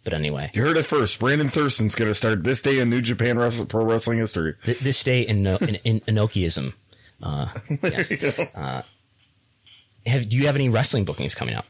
[0.05, 1.19] but anyway, You heard it first.
[1.19, 4.55] Brandon Thurston's going to start this day in New Japan Wrestling, Pro Wrestling history.
[4.65, 6.75] th- this day in uh, in, in Inokiism.
[7.23, 7.49] Uh,
[7.83, 8.39] yes.
[8.55, 8.83] uh,
[10.07, 11.67] have do you have any wrestling bookings coming up?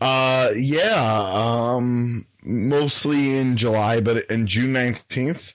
[0.00, 5.52] Uh, yeah, um, mostly in July, but in June 19th,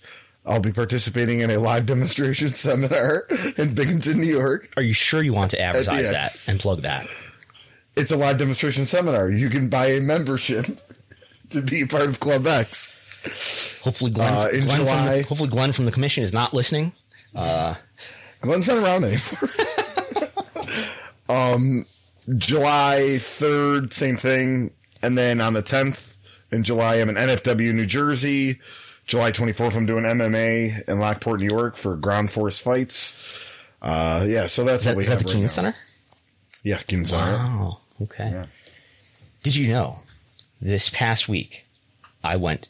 [0.47, 3.27] I'll be participating in a live demonstration seminar
[3.57, 4.69] in Binghamton, New York.
[4.77, 6.45] Are you sure you want to advertise Yes.
[6.45, 7.05] that and plug that?
[7.95, 9.29] It's a live demonstration seminar.
[9.29, 10.65] You can buy a membership
[11.49, 12.93] to be part of Club X.
[13.83, 16.93] Hopefully, Glenn, Uh, Glenn from July- the, hopefully Glenn from the commission is not listening.
[17.33, 20.29] Glenn's not around anymore.
[21.29, 21.83] um,
[22.37, 24.71] July 3rd, same thing.
[25.01, 26.15] And then on the 10th
[26.51, 28.59] in July, I'm in NFW, New Jersey.
[29.07, 33.15] July 24th, I'm doing MMA in Lockport, New York for ground force fights.
[33.81, 35.49] Uh, yeah, so that's Is that, what we is that the right.
[35.49, 35.75] Center?
[36.63, 37.37] Yeah, Kenan Center.
[37.39, 38.45] Oh, okay.
[39.43, 39.99] Did you know
[40.61, 41.65] this past week
[42.21, 42.67] I went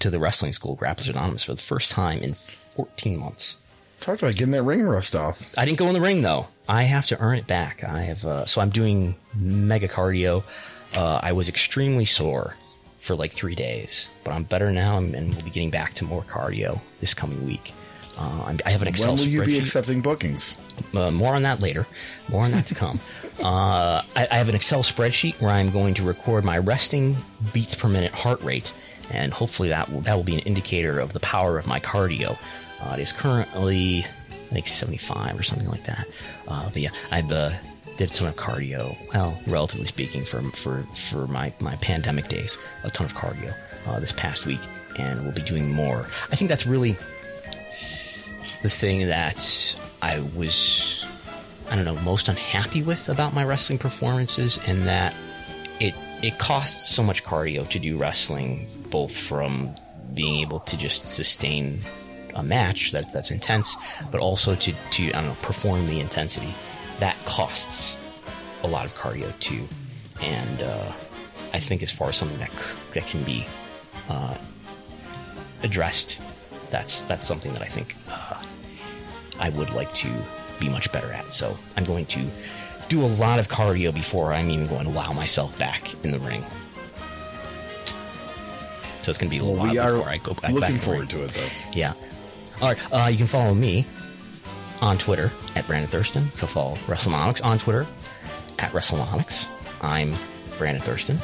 [0.00, 3.56] to the wrestling school, Grapplers Anonymous, for the first time in 14 months?
[4.00, 5.56] Talked about getting that ring rust off.
[5.56, 6.48] I didn't go in the ring though.
[6.68, 7.82] I have to earn it back.
[7.82, 10.44] I have, uh, so I'm doing mega cardio.
[10.94, 12.56] Uh, I was extremely sore
[12.98, 16.04] for like three days, but I'm better now and, and we'll be getting back to
[16.04, 17.72] more cardio this coming week.
[18.18, 20.58] Uh, I'm, have an Excel When will you be accepting bookings?
[20.92, 21.86] Uh, more on that later.
[22.28, 23.00] More on that to come.
[23.38, 27.16] Uh, I, I have an Excel spreadsheet where I'm going to record my resting
[27.52, 28.72] beats per minute heart rate,
[29.10, 32.36] and hopefully that will, that will be an indicator of the power of my cardio.
[32.80, 36.08] Uh, it is currently, I think, 75 or something like that.
[36.48, 37.52] Uh, but yeah, I've uh,
[37.98, 38.96] did a ton of cardio.
[39.12, 43.54] Well, relatively speaking, for for for my my pandemic days, a ton of cardio
[43.86, 44.60] uh, this past week,
[44.96, 46.06] and we'll be doing more.
[46.30, 46.92] I think that's really
[48.62, 51.06] the thing that I was,
[51.68, 55.12] I don't know, most unhappy with about my wrestling performances, and that
[55.80, 59.74] it it costs so much cardio to do wrestling, both from
[60.14, 61.80] being able to just sustain
[62.34, 63.76] a match that that's intense,
[64.12, 66.54] but also to to I don't know perform the intensity
[67.00, 67.96] that costs
[68.62, 69.66] a lot of cardio too,
[70.20, 70.92] and uh,
[71.52, 73.46] I think as far as something that c- that can be
[74.08, 74.36] uh,
[75.62, 76.20] addressed,
[76.70, 78.42] that's that's something that I think uh,
[79.38, 80.08] I would like to
[80.60, 81.32] be much better at.
[81.32, 82.20] So I'm going to
[82.88, 86.18] do a lot of cardio before I'm even going to wow myself back in the
[86.18, 86.44] ring.
[89.02, 90.52] So it's going to be a little Well, we while are before I go back.
[90.52, 91.46] looking back forward to it, though.
[91.72, 91.92] Yeah.
[92.60, 92.78] All right.
[92.92, 93.86] Uh, you can follow me
[94.80, 96.24] on Twitter at Brandon Thurston.
[96.24, 97.86] You can follow WrestleNomics on Twitter
[98.58, 99.48] at WrestleNomics.
[99.80, 100.14] I'm
[100.58, 101.20] Brandon Thurston,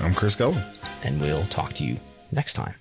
[0.00, 0.62] I'm Chris Gullo.
[1.04, 1.98] and we'll talk to you
[2.30, 2.74] next time.